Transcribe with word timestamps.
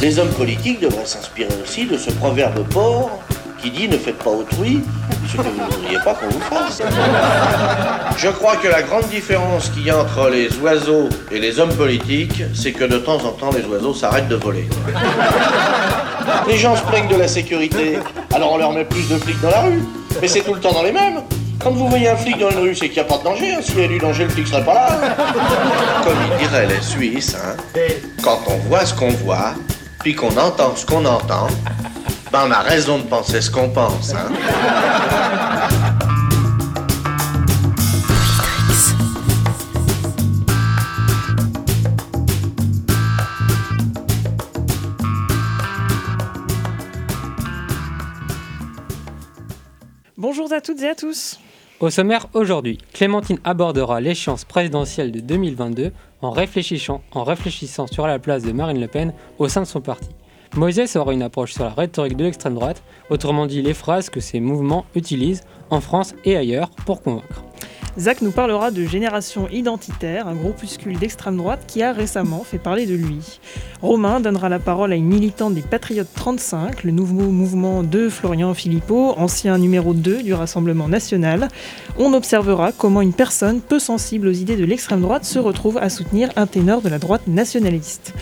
Les 0.00 0.18
hommes 0.18 0.32
politiques 0.32 0.80
devraient 0.80 1.06
s'inspirer 1.06 1.48
aussi 1.62 1.86
de 1.86 1.96
ce 1.96 2.10
proverbe 2.10 2.62
pauvre 2.68 3.20
qui 3.60 3.70
dit 3.70 3.88
ne 3.88 3.96
faites 3.96 4.18
pas 4.18 4.30
autrui 4.30 4.82
ce 5.26 5.36
que 5.36 5.42
vous 5.42 5.58
ne 5.58 5.64
voudriez 5.64 5.98
pas 6.04 6.14
qu'on 6.14 6.28
vous 6.28 6.40
fasse. 6.40 6.82
Je 8.18 8.28
crois 8.28 8.56
que 8.56 8.68
la 8.68 8.82
grande 8.82 9.08
différence 9.08 9.70
qu'il 9.70 9.84
y 9.84 9.90
a 9.90 9.98
entre 9.98 10.28
les 10.28 10.54
oiseaux 10.58 11.08
et 11.32 11.38
les 11.38 11.58
hommes 11.58 11.74
politiques, 11.74 12.42
c'est 12.54 12.72
que 12.72 12.84
de 12.84 12.98
temps 12.98 13.24
en 13.24 13.30
temps 13.30 13.50
les 13.50 13.64
oiseaux 13.64 13.94
s'arrêtent 13.94 14.28
de 14.28 14.36
voler. 14.36 14.68
Les 16.46 16.58
gens 16.58 16.76
se 16.76 16.82
plaignent 16.82 17.08
de 17.08 17.16
la 17.16 17.28
sécurité, 17.28 17.98
alors 18.34 18.52
on 18.52 18.58
leur 18.58 18.72
met 18.72 18.84
plus 18.84 19.08
de 19.08 19.16
flics 19.16 19.40
dans 19.40 19.50
la 19.50 19.62
rue. 19.62 19.82
Mais 20.20 20.28
c'est 20.28 20.42
tout 20.42 20.54
le 20.54 20.60
temps 20.60 20.72
dans 20.72 20.82
les 20.82 20.92
mêmes. 20.92 21.22
Quand 21.64 21.70
vous 21.70 21.88
voyez 21.88 22.10
un 22.10 22.16
flic 22.16 22.36
dans 22.38 22.50
une 22.50 22.58
rue, 22.58 22.74
c'est 22.74 22.90
qu'il 22.90 23.02
n'y 23.02 23.08
a 23.08 23.10
pas 23.10 23.16
de 23.16 23.24
danger. 23.24 23.54
Hein. 23.54 23.60
S'il 23.62 23.80
y 23.80 23.84
a 23.84 23.88
du 23.88 23.98
danger, 23.98 24.24
le 24.24 24.28
flic 24.28 24.46
serait 24.46 24.62
pas 24.62 24.74
là. 24.74 24.88
Comme 26.04 26.18
ils 26.30 26.38
diraient 26.38 26.66
les 26.66 26.82
Suisses, 26.82 27.34
hein, 27.34 27.56
quand 28.22 28.38
on 28.48 28.58
voit 28.68 28.84
ce 28.84 28.92
qu'on 28.92 29.08
voit, 29.08 29.54
puis 30.00 30.14
qu'on 30.14 30.36
entend 30.36 30.76
ce 30.76 30.84
qu'on 30.84 31.06
entend, 31.06 31.46
ben 32.30 32.40
on 32.46 32.50
a 32.50 32.60
raison 32.60 32.98
de 32.98 33.04
penser 33.04 33.40
ce 33.40 33.50
qu'on 33.50 33.70
pense. 33.70 34.12
Hein. 34.12 34.30
Bonjour 50.18 50.52
à 50.52 50.60
toutes 50.60 50.82
et 50.82 50.90
à 50.90 50.94
tous. 50.94 51.38
Au 51.80 51.90
sommaire 51.90 52.28
aujourd'hui, 52.34 52.78
Clémentine 52.92 53.40
abordera 53.42 54.00
l'échéance 54.00 54.44
présidentielle 54.44 55.10
de 55.10 55.18
2022 55.18 55.90
en 56.22 56.30
réfléchissant, 56.30 57.02
en 57.10 57.24
réfléchissant 57.24 57.88
sur 57.88 58.06
la 58.06 58.20
place 58.20 58.44
de 58.44 58.52
Marine 58.52 58.80
Le 58.80 58.86
Pen 58.86 59.12
au 59.38 59.48
sein 59.48 59.62
de 59.62 59.66
son 59.66 59.80
parti. 59.80 60.08
Moïse 60.54 60.96
aura 60.96 61.12
une 61.12 61.22
approche 61.22 61.52
sur 61.52 61.64
la 61.64 61.70
rhétorique 61.70 62.16
de 62.16 62.22
l'extrême 62.22 62.54
droite, 62.54 62.84
autrement 63.10 63.46
dit 63.46 63.60
les 63.60 63.74
phrases 63.74 64.08
que 64.08 64.20
ces 64.20 64.38
mouvements 64.38 64.86
utilisent 64.94 65.42
en 65.70 65.80
France 65.80 66.14
et 66.24 66.36
ailleurs 66.36 66.70
pour 66.70 67.02
convaincre. 67.02 67.42
Zach 67.96 68.22
nous 68.22 68.32
parlera 68.32 68.72
de 68.72 68.84
Génération 68.84 69.48
Identitaire, 69.50 70.26
un 70.26 70.34
groupuscule 70.34 70.98
d'extrême 70.98 71.36
droite 71.36 71.62
qui 71.68 71.80
a 71.80 71.92
récemment 71.92 72.42
fait 72.42 72.58
parler 72.58 72.86
de 72.86 72.94
lui. 72.94 73.38
Romain 73.82 74.18
donnera 74.18 74.48
la 74.48 74.58
parole 74.58 74.92
à 74.92 74.96
une 74.96 75.06
militante 75.06 75.54
des 75.54 75.62
Patriotes 75.62 76.12
35, 76.12 76.82
le 76.82 76.90
nouveau 76.90 77.30
mouvement 77.30 77.84
de 77.84 78.08
Florian 78.08 78.52
Philippot, 78.52 79.14
ancien 79.16 79.58
numéro 79.58 79.94
2 79.94 80.24
du 80.24 80.34
Rassemblement 80.34 80.88
national. 80.88 81.48
On 81.96 82.14
observera 82.14 82.72
comment 82.72 83.00
une 83.00 83.12
personne 83.12 83.60
peu 83.60 83.78
sensible 83.78 84.26
aux 84.26 84.32
idées 84.32 84.56
de 84.56 84.64
l'extrême 84.64 85.00
droite 85.00 85.24
se 85.24 85.38
retrouve 85.38 85.78
à 85.78 85.88
soutenir 85.88 86.30
un 86.34 86.48
ténor 86.48 86.82
de 86.82 86.88
la 86.88 86.98
droite 86.98 87.28
nationaliste. 87.28 88.12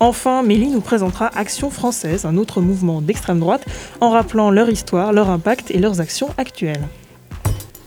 Enfin, 0.00 0.42
Mélie 0.42 0.70
nous 0.70 0.80
présentera 0.80 1.30
Action 1.36 1.70
française, 1.70 2.24
un 2.24 2.36
autre 2.36 2.60
mouvement 2.60 3.00
d'extrême 3.00 3.38
droite, 3.38 3.64
en 4.00 4.10
rappelant 4.10 4.50
leur 4.50 4.70
histoire, 4.70 5.12
leur 5.12 5.30
impact 5.30 5.70
et 5.70 5.78
leurs 5.78 6.00
actions 6.00 6.30
actuelles. 6.36 6.88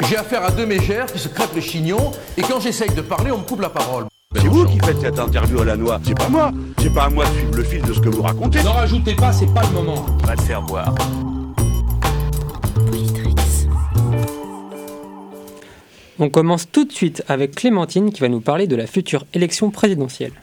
J'ai 0.08 0.18
affaire 0.18 0.44
à 0.44 0.52
deux 0.52 0.66
mégères 0.66 1.06
qui 1.06 1.20
se 1.20 1.28
crêpent 1.28 1.56
les 1.56 1.62
chignons 1.62 2.12
et 2.38 2.42
quand 2.42 2.60
j'essaye 2.60 2.94
de 2.94 3.02
parler, 3.02 3.32
on 3.32 3.38
me 3.40 3.44
coupe 3.44 3.62
la 3.62 3.70
parole. 3.70 4.06
C'est 4.36 4.48
vous 4.48 4.66
qui 4.66 4.80
faites 4.80 5.00
cette 5.00 5.20
interview 5.20 5.62
à 5.62 5.66
la 5.66 5.78
noix, 5.78 6.00
c'est 6.04 6.18
pas 6.18 6.30
moi. 6.30 6.52
C'est 6.80 6.94
pas 6.94 7.06
à 7.06 7.10
moi 7.10 7.26
de 7.26 7.32
suivre 7.32 7.56
le 7.56 7.64
fil 7.64 7.82
de 7.82 7.94
ce 7.94 8.00
que 8.00 8.10
vous 8.10 8.22
racontez. 8.22 8.62
N'en 8.64 8.74
rajoutez 8.74 9.16
pas, 9.16 9.32
c'est 9.32 9.54
pas 9.54 9.62
le 9.62 9.70
moment. 9.70 10.06
Va 10.26 10.36
te 10.36 10.42
faire 10.42 10.62
voir. 10.62 10.94
On 16.20 16.30
commence 16.30 16.70
tout 16.72 16.86
de 16.86 16.92
suite 16.92 17.24
avec 17.28 17.56
Clémentine 17.56 18.12
qui 18.12 18.22
va 18.22 18.30
nous 18.30 18.42
parler 18.42 18.68
de 18.68 18.76
la 18.76 18.88
future 18.88 19.26
élection 19.34 19.72
présidentielle. 19.72 20.34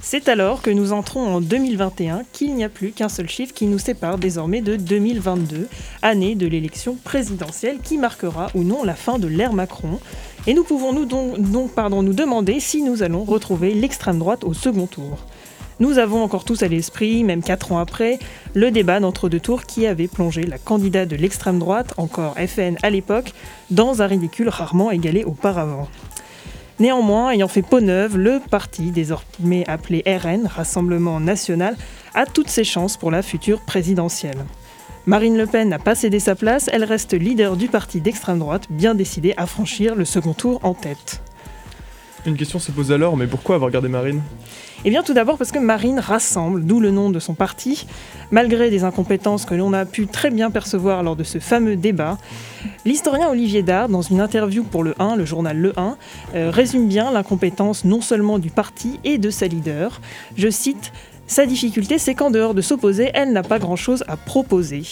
C'est 0.00 0.28
alors 0.28 0.62
que 0.62 0.70
nous 0.70 0.92
entrons 0.92 1.26
en 1.26 1.40
2021 1.40 2.22
qu'il 2.32 2.54
n'y 2.54 2.64
a 2.64 2.68
plus 2.68 2.92
qu'un 2.92 3.08
seul 3.08 3.28
chiffre 3.28 3.52
qui 3.52 3.66
nous 3.66 3.78
sépare 3.78 4.16
désormais 4.16 4.60
de 4.60 4.76
2022, 4.76 5.68
année 6.02 6.34
de 6.34 6.46
l'élection 6.46 6.94
présidentielle 6.94 7.78
qui 7.82 7.98
marquera 7.98 8.48
ou 8.54 8.62
non 8.62 8.84
la 8.84 8.94
fin 8.94 9.18
de 9.18 9.26
l'ère 9.26 9.52
Macron. 9.52 9.98
Et 10.46 10.54
nous 10.54 10.64
pouvons 10.64 10.92
nous 10.92 11.04
donc, 11.04 11.36
nous 11.38 12.12
demander 12.14 12.60
si 12.60 12.82
nous 12.82 13.02
allons 13.02 13.24
retrouver 13.24 13.74
l'extrême 13.74 14.18
droite 14.18 14.44
au 14.44 14.54
second 14.54 14.86
tour. 14.86 15.18
Nous 15.80 15.98
avons 15.98 16.22
encore 16.22 16.44
tous 16.44 16.62
à 16.62 16.68
l'esprit, 16.68 17.22
même 17.22 17.42
quatre 17.42 17.70
ans 17.72 17.78
après, 17.78 18.18
le 18.54 18.70
débat 18.70 18.98
d'entre-deux 18.98 19.40
tours 19.40 19.62
qui 19.64 19.86
avait 19.86 20.08
plongé 20.08 20.42
la 20.42 20.58
candidate 20.58 21.08
de 21.08 21.16
l'extrême 21.16 21.58
droite, 21.58 21.94
encore 21.98 22.34
FN 22.34 22.76
à 22.82 22.90
l'époque, 22.90 23.32
dans 23.70 24.00
un 24.02 24.06
ridicule 24.06 24.48
rarement 24.48 24.90
égalé 24.90 25.22
auparavant. 25.24 25.88
Néanmoins, 26.80 27.30
ayant 27.30 27.48
fait 27.48 27.62
peau 27.62 27.80
neuve, 27.80 28.16
le 28.16 28.40
parti, 28.50 28.92
désormais 28.92 29.68
appelé 29.68 30.04
RN, 30.06 30.46
Rassemblement 30.46 31.18
National, 31.18 31.76
a 32.14 32.24
toutes 32.24 32.48
ses 32.48 32.62
chances 32.62 32.96
pour 32.96 33.10
la 33.10 33.22
future 33.22 33.60
présidentielle. 33.60 34.44
Marine 35.04 35.36
Le 35.36 35.46
Pen 35.46 35.68
n'a 35.68 35.80
pas 35.80 35.96
cédé 35.96 36.20
sa 36.20 36.36
place, 36.36 36.68
elle 36.72 36.84
reste 36.84 37.14
leader 37.14 37.56
du 37.56 37.66
parti 37.66 38.00
d'extrême 38.00 38.38
droite, 38.38 38.66
bien 38.70 38.94
décidée 38.94 39.34
à 39.36 39.46
franchir 39.46 39.96
le 39.96 40.04
second 40.04 40.34
tour 40.34 40.60
en 40.62 40.74
tête. 40.74 41.20
Une 42.26 42.36
question 42.36 42.58
se 42.58 42.70
pose 42.70 42.92
alors, 42.92 43.16
mais 43.16 43.26
pourquoi 43.26 43.56
avoir 43.56 43.70
gardé 43.70 43.88
Marine? 43.88 44.22
Eh 44.84 44.90
bien 44.90 45.02
tout 45.02 45.12
d'abord 45.12 45.38
parce 45.38 45.50
que 45.50 45.58
Marine 45.58 45.98
rassemble, 45.98 46.64
d'où 46.64 46.78
le 46.78 46.92
nom 46.92 47.10
de 47.10 47.18
son 47.18 47.34
parti. 47.34 47.86
Malgré 48.30 48.70
des 48.70 48.84
incompétences 48.84 49.44
que 49.44 49.54
l'on 49.54 49.72
a 49.72 49.84
pu 49.84 50.06
très 50.06 50.30
bien 50.30 50.52
percevoir 50.52 51.02
lors 51.02 51.16
de 51.16 51.24
ce 51.24 51.40
fameux 51.40 51.74
débat, 51.74 52.16
l'historien 52.84 53.28
Olivier 53.28 53.62
Dard, 53.62 53.88
dans 53.88 54.02
une 54.02 54.20
interview 54.20 54.62
pour 54.62 54.84
Le 54.84 54.94
1, 55.00 55.16
le 55.16 55.24
journal 55.24 55.56
Le 55.58 55.72
1, 55.76 55.96
euh, 56.34 56.50
résume 56.50 56.86
bien 56.86 57.10
l'incompétence 57.10 57.84
non 57.84 58.00
seulement 58.00 58.38
du 58.38 58.50
parti 58.50 59.00
et 59.02 59.18
de 59.18 59.30
sa 59.30 59.48
leader. 59.48 60.00
Je 60.36 60.48
cite 60.48 60.92
Sa 61.26 61.44
difficulté, 61.44 61.98
c'est 61.98 62.14
qu'en 62.14 62.30
dehors 62.30 62.54
de 62.54 62.60
s'opposer, 62.60 63.10
elle 63.14 63.32
n'a 63.32 63.42
pas 63.42 63.58
grand-chose 63.58 64.04
à 64.06 64.16
proposer. 64.16 64.82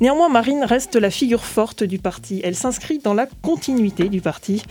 Néanmoins, 0.00 0.28
Marine 0.28 0.64
reste 0.64 0.96
la 0.96 1.10
figure 1.10 1.44
forte 1.44 1.84
du 1.84 1.98
parti. 1.98 2.40
Elle 2.42 2.56
s'inscrit 2.56 2.98
dans 2.98 3.14
la 3.14 3.26
continuité 3.42 4.08
du 4.08 4.20
parti. 4.20 4.64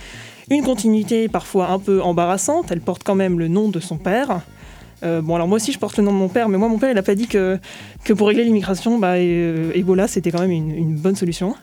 Une 0.50 0.62
continuité 0.62 1.28
parfois 1.28 1.70
un 1.70 1.78
peu 1.78 2.02
embarrassante, 2.02 2.70
elle 2.70 2.80
porte 2.80 3.02
quand 3.04 3.14
même 3.14 3.38
le 3.38 3.48
nom 3.48 3.68
de 3.68 3.80
son 3.80 3.98
père. 3.98 4.40
Euh, 5.02 5.20
bon, 5.20 5.34
alors 5.34 5.46
moi 5.46 5.56
aussi 5.56 5.72
je 5.72 5.78
porte 5.78 5.98
le 5.98 6.04
nom 6.04 6.12
de 6.12 6.16
mon 6.16 6.28
père, 6.28 6.48
mais 6.48 6.56
moi 6.56 6.68
mon 6.68 6.78
père 6.78 6.90
il 6.90 6.94
n'a 6.94 7.02
pas 7.02 7.14
dit 7.14 7.26
que, 7.26 7.58
pour 8.16 8.28
régler 8.28 8.44
l'immigration, 8.44 8.98
bah, 8.98 9.14
euh, 9.16 9.72
Ebola 9.74 10.08
c'était 10.08 10.30
quand 10.30 10.40
même 10.40 10.50
une, 10.50 10.96
bonne 10.96 11.16
solution. 11.16 11.54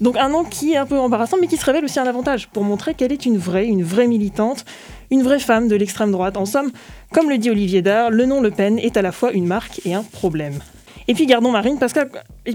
Donc 0.00 0.16
un 0.16 0.30
nom 0.30 0.44
qui 0.44 0.72
est 0.72 0.76
un 0.78 0.86
peu 0.86 0.98
embarrassant, 0.98 1.36
mais 1.38 1.48
qui 1.48 1.58
se 1.58 1.64
révèle 1.66 1.84
aussi 1.84 1.98
un 2.00 2.06
avantage 2.06 2.48
pour 2.48 2.64
montrer 2.64 2.94
qu'elle 2.94 3.12
est 3.12 3.26
une 3.26 3.36
vraie, 3.36 3.66
une 3.66 3.82
vraie 3.82 4.06
militante, 4.06 4.64
une 5.10 5.22
vraie 5.22 5.40
femme 5.40 5.68
de 5.68 5.76
l'extrême 5.76 6.10
droite. 6.10 6.38
En 6.38 6.46
somme, 6.46 6.70
comme 7.12 7.28
le 7.28 7.36
dit 7.36 7.50
Olivier 7.50 7.82
Dard, 7.82 8.10
le 8.10 8.24
nom 8.24 8.40
Le 8.40 8.50
Pen 8.50 8.78
est 8.78 8.96
à 8.96 9.02
la 9.02 9.12
fois 9.12 9.32
une 9.32 9.46
marque 9.46 9.82
et 9.84 9.92
un 9.92 10.02
problème. 10.02 10.60
Et 11.10 11.14
puis 11.14 11.24
gardons 11.24 11.50
Marine 11.50 11.78
parce 11.78 11.94
qu'à 11.94 12.04
et 12.44 12.54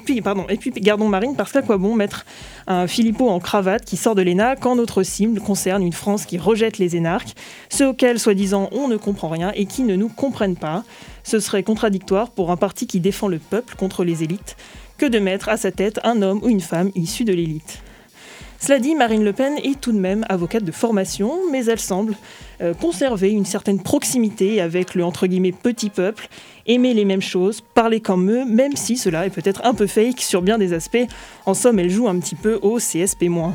quoi 1.65 1.77
bon 1.77 1.95
mettre 1.95 2.25
un 2.67 2.85
Philippot 2.85 3.27
en 3.27 3.39
cravate 3.39 3.83
qui 3.83 3.97
sort 3.97 4.13
de 4.13 4.21
l'ENA 4.21 4.55
quand 4.55 4.75
notre 4.75 5.01
cible 5.01 5.39
concerne 5.39 5.81
une 5.81 5.91
France 5.91 6.27
qui 6.27 6.37
rejette 6.37 6.77
les 6.77 6.95
énarques, 6.95 7.33
ceux 7.69 7.87
auxquels 7.87 8.19
soi-disant 8.19 8.69
on 8.71 8.87
ne 8.87 8.97
comprend 8.97 9.29
rien 9.29 9.51
et 9.55 9.65
qui 9.65 9.81
ne 9.81 9.95
nous 9.95 10.09
comprennent 10.09 10.55
pas. 10.55 10.83
Ce 11.23 11.39
serait 11.39 11.63
contradictoire 11.63 12.29
pour 12.29 12.51
un 12.51 12.57
parti 12.57 12.85
qui 12.85 12.99
défend 12.99 13.27
le 13.27 13.39
peuple 13.39 13.75
contre 13.75 14.03
les 14.03 14.23
élites 14.23 14.55
que 14.99 15.07
de 15.07 15.17
mettre 15.17 15.49
à 15.49 15.57
sa 15.57 15.71
tête 15.71 15.99
un 16.03 16.21
homme 16.21 16.39
ou 16.43 16.49
une 16.49 16.61
femme 16.61 16.91
issu 16.93 17.25
de 17.25 17.33
l'élite. 17.33 17.81
Cela 18.65 18.79
dit, 18.79 18.95
Marine 18.95 19.25
Le 19.25 19.33
Pen 19.33 19.57
est 19.61 19.81
tout 19.81 19.91
de 19.91 19.99
même 19.99 20.25
avocate 20.29 20.63
de 20.63 20.71
formation, 20.71 21.33
mais 21.51 21.65
elle 21.65 21.81
semble 21.81 22.15
euh, 22.61 22.73
conserver 22.73 23.29
une 23.29 23.43
certaine 23.43 23.83
proximité 23.83 24.61
avec 24.61 24.95
le 24.95 25.03
entre 25.03 25.27
petit 25.27 25.89
peuple, 25.89 26.29
aimer 26.65 26.93
les 26.93 27.05
mêmes 27.05 27.21
choses, 27.21 27.61
parler 27.61 27.99
comme 27.99 28.29
eux, 28.31 28.45
même 28.45 28.75
si 28.75 28.97
cela 28.97 29.25
est 29.25 29.29
peut-être 29.29 29.61
un 29.65 29.73
peu 29.73 29.87
fake 29.87 30.21
sur 30.21 30.41
bien 30.41 30.57
des 30.57 30.73
aspects. 30.73 31.05
En 31.45 31.53
somme, 31.53 31.79
elle 31.79 31.89
joue 31.89 32.07
un 32.07 32.19
petit 32.19 32.35
peu 32.35 32.59
au 32.61 32.79
CSP-. 32.79 33.53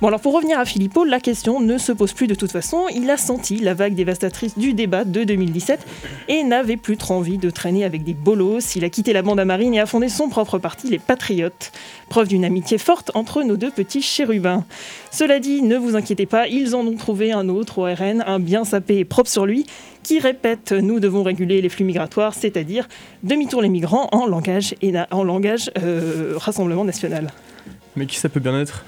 Bon 0.00 0.08
alors 0.08 0.20
pour 0.20 0.34
revenir 0.34 0.58
à 0.58 0.64
Philippot, 0.64 1.04
la 1.04 1.20
question 1.20 1.60
ne 1.60 1.76
se 1.76 1.92
pose 1.92 2.14
plus 2.14 2.26
de 2.26 2.34
toute 2.34 2.50
façon. 2.50 2.86
Il 2.94 3.10
a 3.10 3.18
senti 3.18 3.58
la 3.58 3.74
vague 3.74 3.94
dévastatrice 3.94 4.56
du 4.56 4.72
débat 4.72 5.04
de 5.04 5.24
2017 5.24 5.86
et 6.28 6.42
n'avait 6.42 6.78
plus 6.78 6.96
trop 6.96 7.12
envie 7.16 7.36
de 7.36 7.50
traîner 7.50 7.84
avec 7.84 8.02
des 8.02 8.14
bolos. 8.14 8.76
Il 8.76 8.84
a 8.84 8.88
quitté 8.88 9.12
la 9.12 9.20
bande 9.20 9.38
à 9.38 9.44
Marine 9.44 9.74
et 9.74 9.80
a 9.80 9.84
fondé 9.84 10.08
son 10.08 10.30
propre 10.30 10.56
parti, 10.56 10.88
les 10.88 10.98
Patriotes. 10.98 11.70
Preuve 12.08 12.28
d'une 12.28 12.46
amitié 12.46 12.78
forte 12.78 13.10
entre 13.12 13.42
nos 13.42 13.58
deux 13.58 13.70
petits 13.70 14.00
chérubins. 14.00 14.64
Cela 15.10 15.38
dit, 15.38 15.60
ne 15.60 15.76
vous 15.76 15.96
inquiétez 15.96 16.24
pas, 16.24 16.48
ils 16.48 16.74
en 16.74 16.86
ont 16.86 16.96
trouvé 16.96 17.32
un 17.32 17.50
autre 17.50 17.80
au 17.80 17.82
RN, 17.82 18.24
un 18.26 18.40
bien 18.40 18.64
sapé 18.64 18.96
et 18.96 19.04
propre 19.04 19.28
sur 19.28 19.44
lui, 19.44 19.66
qui 20.02 20.18
répète 20.18 20.72
Nous 20.72 20.98
devons 20.98 21.22
réguler 21.22 21.60
les 21.60 21.68
flux 21.68 21.84
migratoires, 21.84 22.32
c'est-à-dire 22.32 22.88
demi-tour 23.22 23.60
les 23.60 23.68
migrants 23.68 24.08
en 24.12 24.24
langage, 24.24 24.74
en 25.10 25.24
langage 25.24 25.70
euh, 25.78 26.32
Rassemblement 26.38 26.86
national. 26.86 27.30
Mais 27.96 28.06
qui 28.06 28.16
ça 28.16 28.30
peut 28.30 28.40
bien 28.40 28.58
être? 28.58 28.86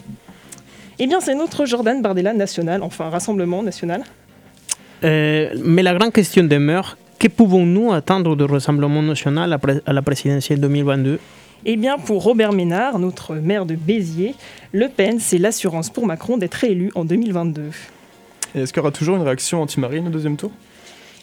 Eh 1.05 1.07
bien, 1.09 1.21
c'est 1.21 1.35
notre 1.35 1.67
Jordan 1.67 2.01
Bardella 2.01 2.33
national, 2.33 2.83
enfin 2.83 3.11
Rassemblement 3.11 3.63
national. 3.63 4.05
Euh, 5.03 5.53
mais 5.65 5.83
la 5.83 5.95
grande 5.95 6.13
question 6.13 6.45
demeure 6.45 6.97
que 7.19 7.27
pouvons-nous 7.27 7.93
attendre 7.93 8.37
du 8.37 8.45
Rassemblement 8.45 9.03
national 9.03 9.59
à 9.85 9.93
la 9.93 10.03
présidentielle 10.03 10.61
2022 10.61 11.19
eh 11.65 11.77
bien, 11.77 11.99
pour 11.99 12.25
Robert 12.25 12.53
Ménard, 12.53 12.99
notre 12.99 13.35
maire 13.35 13.67
de 13.67 13.77
Béziers, 13.77 14.35
Le 14.73 14.89
Pen, 14.89 15.21
c'est 15.21 15.39
l'assurance 15.39 15.91
pour 15.91 16.07
Macron 16.07 16.37
d'être 16.37 16.65
élu 16.65 16.91
en 16.97 17.05
2022. 17.05 17.71
Et 18.55 18.61
est-ce 18.61 18.73
qu'il 18.73 18.81
y 18.81 18.85
aura 18.85 18.91
toujours 18.91 19.17
une 19.17 19.23
réaction 19.23 19.63
anti-marine 19.63 20.09
au 20.09 20.11
deuxième 20.11 20.37
tour? 20.37 20.51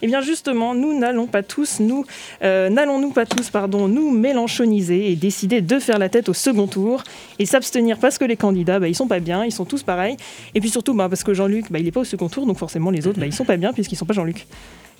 Eh 0.02 0.08
bien 0.08 0.22
justement, 0.22 0.74
nous 0.74 0.98
n'allons 0.98 1.28
pas 1.28 1.44
tous, 1.44 1.80
nous 1.80 2.06
euh, 2.42 2.70
n'allons-nous 2.70 3.12
pas 3.12 3.26
tous, 3.26 3.50
pardon, 3.50 3.88
nous 3.88 4.12
mélanchoniser 4.12 5.12
et 5.12 5.16
décider 5.16 5.62
de 5.62 5.80
faire 5.80 6.00
la 6.00 6.08
tête 6.08 6.30
au 6.30 6.34
second 6.34 6.68
tour 6.68 7.04
et 7.38 7.46
s'abstenir 7.46 7.98
parce 7.98 8.18
que 8.18 8.26
les 8.26 8.38
candidats, 8.38 8.80
bah, 8.80 8.88
ils 8.88 8.96
sont 8.96 9.08
pas 9.08 9.20
bien, 9.20 9.44
ils 9.44 9.52
sont 9.52 9.66
tous 9.66 9.84
pareils. 9.84 10.16
Et 10.56 10.62
puis 10.62 10.70
surtout, 10.70 10.94
bah, 10.94 11.10
parce 11.10 11.24
que 11.24 11.34
Jean-Luc, 11.34 11.72
bah, 11.72 11.80
il 11.80 11.86
n'est 11.86 11.92
pas 11.92 12.02
au 12.02 12.06
second 12.06 12.30
tour, 12.30 12.46
donc 12.46 12.58
forcément 12.58 12.92
les 12.92 13.08
autres, 13.08 13.20
bah, 13.20 13.26
ils 13.26 13.34
sont 13.34 13.46
pas 13.46 13.58
bien 13.58 13.74
puisqu'ils 13.74 13.98
sont 13.98 14.06
pas 14.06 14.14
Jean-Luc. 14.14 14.48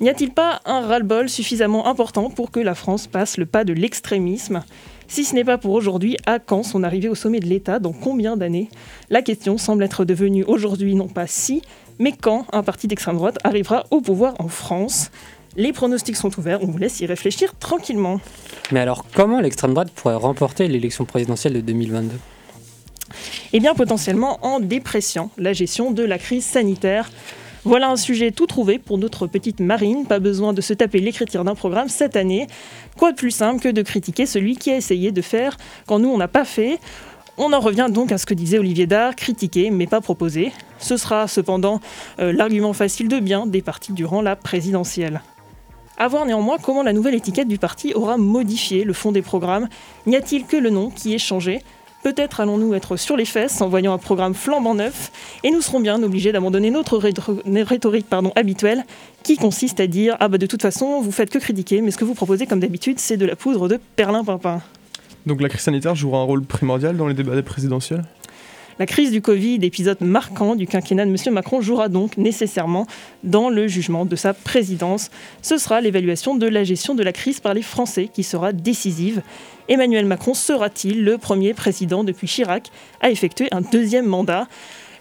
N'y 0.02 0.10
a-t-il 0.10 0.32
pas 0.32 0.62
un 0.66 0.82
ras-le-bol 0.82 1.30
suffisamment 1.30 1.88
important 1.88 2.30
pour 2.30 2.52
que 2.52 2.60
la 2.60 2.76
France 2.76 3.08
passe 3.08 3.38
le 3.38 3.46
pas 3.46 3.64
de 3.64 3.74
l'extrémisme? 3.74 4.64
Si 5.10 5.26
ce 5.26 5.34
n'est 5.34 5.44
pas 5.44 5.58
pour 5.58 5.74
aujourd'hui, 5.74 6.18
à 6.26 6.38
quand 6.38 6.64
son 6.64 6.84
arrivée 6.84 7.10
au 7.10 7.16
sommet 7.16 7.40
de 7.40 7.48
l'État 7.48 7.80
Dans 7.80 7.92
combien 7.92 8.38
d'années? 8.38 8.70
La 9.10 9.24
question 9.24 9.58
semble 9.58 9.84
être 9.84 10.06
devenue 10.06 10.44
aujourd'hui 10.44 10.94
non 10.94 11.08
pas 11.08 11.26
si, 11.28 11.64
mais 11.98 12.14
quand 12.14 12.46
un 12.54 12.62
parti 12.62 12.88
d'extrême 12.88 13.18
droite 13.18 13.40
arrivera 13.44 13.86
au 13.90 14.02
pouvoir 14.02 14.36
en 14.40 14.48
France. 14.48 15.10
Les 15.58 15.74
pronostics 15.74 16.16
sont 16.16 16.38
ouverts, 16.38 16.60
on 16.62 16.68
vous 16.68 16.78
laisse 16.78 17.02
y 17.02 17.08
réfléchir 17.08 17.56
tranquillement. 17.60 18.22
Mais 18.72 18.80
alors, 18.80 19.04
comment 19.16 19.42
l'extrême 19.42 19.74
droite 19.74 19.90
pourrait 19.92 20.16
remporter 20.16 20.68
l'élection 20.68 21.06
présidentielle 21.06 21.54
de 21.54 21.62
2022 21.62 22.16
Eh 23.54 23.60
bien, 23.60 23.74
potentiellement 23.74 24.38
en 24.46 24.60
dépréciant 24.60 25.32
la 25.40 25.54
gestion 25.54 25.90
de 25.90 26.04
la 26.04 26.20
crise 26.20 26.46
sanitaire. 26.46 27.10
Voilà 27.66 27.90
un 27.90 27.98
sujet 27.98 28.32
tout 28.32 28.48
trouvé 28.48 28.80
pour 28.80 28.98
notre 28.98 29.28
petite 29.28 29.60
Marine. 29.60 30.06
Pas 30.06 30.20
besoin 30.20 30.54
de 30.54 30.62
se 30.62 30.74
taper 30.74 31.00
l'écriture 31.00 31.44
d'un 31.44 31.56
programme 31.56 31.90
cette 31.90 32.16
année. 32.16 32.48
Quoi 32.98 33.12
de 33.12 33.18
plus 33.18 33.32
simple 33.32 33.62
que 33.62 33.68
de 33.68 33.82
critiquer 33.82 34.26
celui 34.26 34.56
qui 34.56 34.72
a 34.72 34.78
essayé 34.78 35.12
de 35.12 35.22
faire 35.22 35.58
quand 35.86 36.00
nous 36.00 36.10
on 36.10 36.18
n'a 36.18 36.30
pas 36.30 36.46
fait? 36.46 36.80
On 37.38 37.52
en 37.52 37.60
revient 37.60 37.88
donc 37.90 38.14
à 38.14 38.18
ce 38.18 38.26
que 38.26 38.34
disait 38.34 38.60
Olivier 38.60 38.88
Dard, 38.88 39.16
critiquer 39.16 39.72
mais 39.72 39.88
pas 39.88 40.00
proposer. 40.00 40.54
Ce 40.78 40.96
sera 40.96 41.28
cependant 41.28 41.82
euh, 42.20 42.32
l'argument 42.32 42.74
facile 42.74 43.10
de 43.10 43.20
bien 43.20 43.46
des 43.46 43.62
partis 43.62 43.92
durant 43.92 44.22
la 44.22 44.38
présidentielle. 44.38 45.22
À 45.98 46.08
voir 46.08 46.26
néanmoins 46.26 46.58
comment 46.62 46.82
la 46.82 46.94
nouvelle 46.94 47.16
étiquette 47.16 47.50
du 47.50 47.58
parti 47.58 47.94
aura 47.94 48.18
modifié 48.18 48.86
le 48.86 48.94
fond 48.94 49.12
des 49.12 49.22
programmes. 49.22 49.68
N'y 50.06 50.16
a-t-il 50.16 50.46
que 50.46 50.56
le 50.56 50.70
nom 50.70 50.90
qui 50.90 51.14
est 51.14 51.18
changé? 51.18 51.62
Peut-être 52.04 52.40
allons-nous 52.40 52.74
être 52.74 52.96
sur 52.96 53.18
les 53.18 53.26
fesses 53.26 53.60
en 53.62 53.68
voyant 53.68 53.94
un 53.94 53.98
programme 53.98 54.34
flambant 54.34 54.74
neuf, 54.74 55.12
et 55.44 55.52
nous 55.52 55.62
serons 55.62 55.82
bien 55.82 56.02
obligés 56.02 56.32
d'abandonner 56.32 56.72
notre 56.72 56.98
rhétorique 56.98 58.06
habituelle, 58.36 58.86
qui 59.24 59.36
consiste 59.36 59.80
à 59.80 59.88
dire 59.88 60.16
Ah 60.20 60.30
bah 60.30 60.38
de 60.38 60.46
toute 60.46 60.62
façon, 60.62 61.02
vous 61.02 61.12
faites 61.12 61.30
que 61.30 61.40
critiquer, 61.40 61.82
mais 61.82 61.92
ce 61.92 61.98
que 61.98 62.06
vous 62.06 62.14
proposez 62.14 62.46
comme 62.46 62.62
d'habitude, 62.62 63.00
c'est 63.00 63.18
de 63.18 63.26
la 63.26 63.36
poudre 63.36 63.68
de 63.68 63.80
perlimpinpin. 63.96 64.62
Donc 65.26 65.42
la 65.42 65.50
crise 65.50 65.62
sanitaire 65.62 65.96
jouera 65.96 66.20
un 66.20 66.24
rôle 66.24 66.44
primordial 66.44 66.96
dans 66.96 67.08
les 67.08 67.14
débats 67.14 67.42
présidentiels? 67.44 68.06
La 68.80 68.86
crise 68.86 69.12
du 69.12 69.22
Covid, 69.22 69.60
épisode 69.62 70.00
marquant 70.00 70.56
du 70.56 70.66
quinquennat 70.66 71.06
de 71.06 71.12
M. 71.12 71.34
Macron, 71.34 71.60
jouera 71.60 71.90
donc 71.90 72.16
nécessairement 72.16 72.88
dans 73.26 73.50
le 73.50 73.68
jugement 73.68 74.06
de 74.06 74.16
sa 74.16 74.34
présidence. 74.34 75.12
Ce 75.42 75.58
sera 75.58 75.82
l'évaluation 75.82 76.36
de 76.36 76.48
la 76.48 76.64
gestion 76.64 76.96
de 76.96 77.04
la 77.04 77.12
crise 77.12 77.42
par 77.42 77.54
les 77.54 77.62
Français 77.62 78.10
qui 78.12 78.24
sera 78.24 78.54
décisive. 78.54 79.22
Emmanuel 79.68 80.06
Macron 80.06 80.34
sera-t-il 80.34 81.04
le 81.04 81.18
premier 81.18 81.54
président 81.54 82.06
depuis 82.06 82.28
Chirac 82.28 82.72
à 83.02 83.10
effectuer 83.10 83.50
un 83.52 83.60
deuxième 83.60 84.06
mandat? 84.06 84.48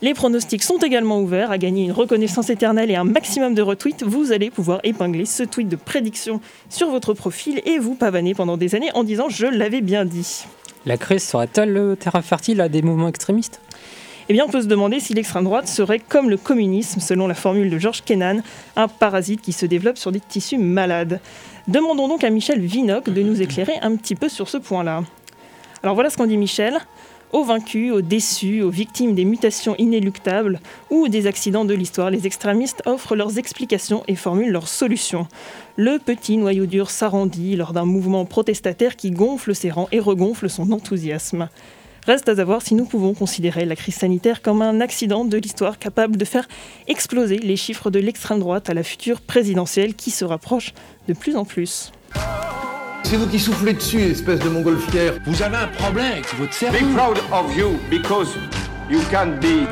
Les 0.02 0.12
pronostics 0.12 0.62
sont 0.64 0.78
également 0.78 1.20
ouverts 1.20 1.52
à 1.52 1.58
gagner 1.58 1.84
une 1.84 1.92
reconnaissance 1.92 2.50
éternelle 2.50 2.90
et 2.90 2.96
un 2.96 3.04
maximum 3.04 3.54
de 3.54 3.62
retweets. 3.62 4.02
Vous 4.02 4.32
allez 4.32 4.50
pouvoir 4.50 4.80
épingler 4.82 5.24
ce 5.24 5.44
tweet 5.44 5.68
de 5.68 5.76
prédiction 5.76 6.40
sur 6.68 6.90
votre 6.90 7.14
profil 7.14 7.62
et 7.64 7.78
vous 7.78 7.94
pavaner 7.94 8.34
pendant 8.34 8.56
des 8.56 8.74
années 8.74 8.90
en 8.94 9.04
disant 9.04 9.28
je 9.28 9.46
l'avais 9.46 9.82
bien 9.82 10.04
dit. 10.04 10.44
La 10.84 10.96
crise 10.96 11.22
serait-elle 11.22 11.72
le 11.72 11.96
terrain 11.96 12.22
fertile 12.22 12.60
à 12.60 12.68
des 12.68 12.82
mouvements 12.82 13.08
extrémistes? 13.08 13.60
Eh 14.28 14.34
bien, 14.34 14.44
on 14.46 14.50
peut 14.50 14.60
se 14.60 14.66
demander 14.66 15.00
si 15.00 15.14
l'extrême 15.14 15.44
droite 15.44 15.68
serait 15.68 16.00
comme 16.00 16.28
le 16.28 16.36
communisme, 16.36 17.00
selon 17.00 17.26
la 17.26 17.34
formule 17.34 17.70
de 17.70 17.78
Georges 17.78 18.02
Kennan, 18.04 18.42
un 18.76 18.86
parasite 18.86 19.40
qui 19.40 19.52
se 19.52 19.64
développe 19.64 19.96
sur 19.96 20.12
des 20.12 20.20
tissus 20.20 20.58
malades. 20.58 21.20
Demandons 21.66 22.08
donc 22.08 22.24
à 22.24 22.30
Michel 22.30 22.60
Vinoc 22.60 23.08
de 23.08 23.22
nous 23.22 23.40
éclairer 23.40 23.74
un 23.80 23.96
petit 23.96 24.14
peu 24.14 24.28
sur 24.28 24.48
ce 24.48 24.58
point-là. 24.58 25.02
Alors 25.82 25.94
voilà 25.94 26.10
ce 26.10 26.18
qu'en 26.18 26.26
dit 26.26 26.36
Michel. 26.36 26.78
Aux 27.32 27.44
vaincus, 27.44 27.92
aux 27.92 28.00
déçus, 28.00 28.62
aux 28.62 28.70
victimes 28.70 29.14
des 29.14 29.26
mutations 29.26 29.74
inéluctables 29.76 30.60
ou 30.88 31.08
des 31.08 31.26
accidents 31.26 31.66
de 31.66 31.74
l'histoire, 31.74 32.10
les 32.10 32.26
extrémistes 32.26 32.82
offrent 32.86 33.16
leurs 33.16 33.38
explications 33.38 34.02
et 34.08 34.14
formulent 34.14 34.50
leurs 34.50 34.68
solutions. 34.68 35.26
Le 35.76 35.98
petit 35.98 36.38
noyau 36.38 36.64
dur 36.64 36.90
s'arrondit 36.90 37.56
lors 37.56 37.74
d'un 37.74 37.84
mouvement 37.84 38.24
protestataire 38.24 38.96
qui 38.96 39.10
gonfle 39.10 39.54
ses 39.54 39.70
rangs 39.70 39.88
et 39.92 40.00
regonfle 40.00 40.48
son 40.48 40.72
enthousiasme. 40.72 41.48
Reste 42.08 42.30
à 42.30 42.36
savoir 42.36 42.62
si 42.62 42.74
nous 42.74 42.86
pouvons 42.86 43.12
considérer 43.12 43.66
la 43.66 43.76
crise 43.76 43.96
sanitaire 43.96 44.40
comme 44.40 44.62
un 44.62 44.80
accident 44.80 45.26
de 45.26 45.36
l'histoire 45.36 45.78
capable 45.78 46.16
de 46.16 46.24
faire 46.24 46.48
exploser 46.86 47.36
les 47.36 47.56
chiffres 47.56 47.90
de 47.90 47.98
l'extrême 47.98 48.38
droite 48.38 48.70
à 48.70 48.72
la 48.72 48.82
future 48.82 49.20
présidentielle 49.20 49.94
qui 49.94 50.10
se 50.10 50.24
rapproche 50.24 50.72
de 51.06 51.12
plus 51.12 51.36
en 51.36 51.44
plus. 51.44 51.92
C'est 53.02 53.16
vous 53.16 53.26
qui 53.26 53.38
soufflez 53.38 53.74
dessus, 53.74 54.00
espèce 54.00 54.38
de 54.38 54.48
montgolfière. 54.48 55.18
Vous 55.26 55.42
avez 55.42 55.58
un 55.58 55.66
problème 55.66 56.12
avec 56.12 56.34
votre 56.36 56.54
cerveau. 56.54 56.78
Be 56.78 56.94
proud 56.94 57.18
of 57.30 57.54
you 57.54 57.78
because 57.90 58.34
you 58.88 59.00
can 59.10 59.38
be 59.38 59.68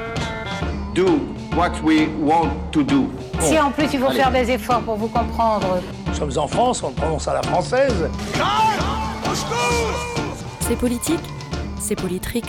do 0.94 1.18
what 1.56 1.72
we 1.82 2.06
want 2.20 2.50
to 2.70 2.82
do. 2.82 3.08
Si 3.40 3.58
en 3.58 3.70
plus 3.70 3.86
il 3.94 3.98
faut 3.98 4.10
faire 4.10 4.30
des 4.30 4.50
efforts 4.50 4.82
pour 4.82 4.96
vous 4.96 5.08
comprendre. 5.08 5.80
Nous 6.06 6.14
sommes 6.14 6.36
en 6.36 6.46
France, 6.46 6.82
on 6.82 6.90
prononce 6.92 7.28
à 7.28 7.32
la 7.32 7.42
française. 7.42 8.10
C'est 10.60 10.76
politique, 10.76 11.20
c'est 11.86 11.94
Politrix. 11.94 12.42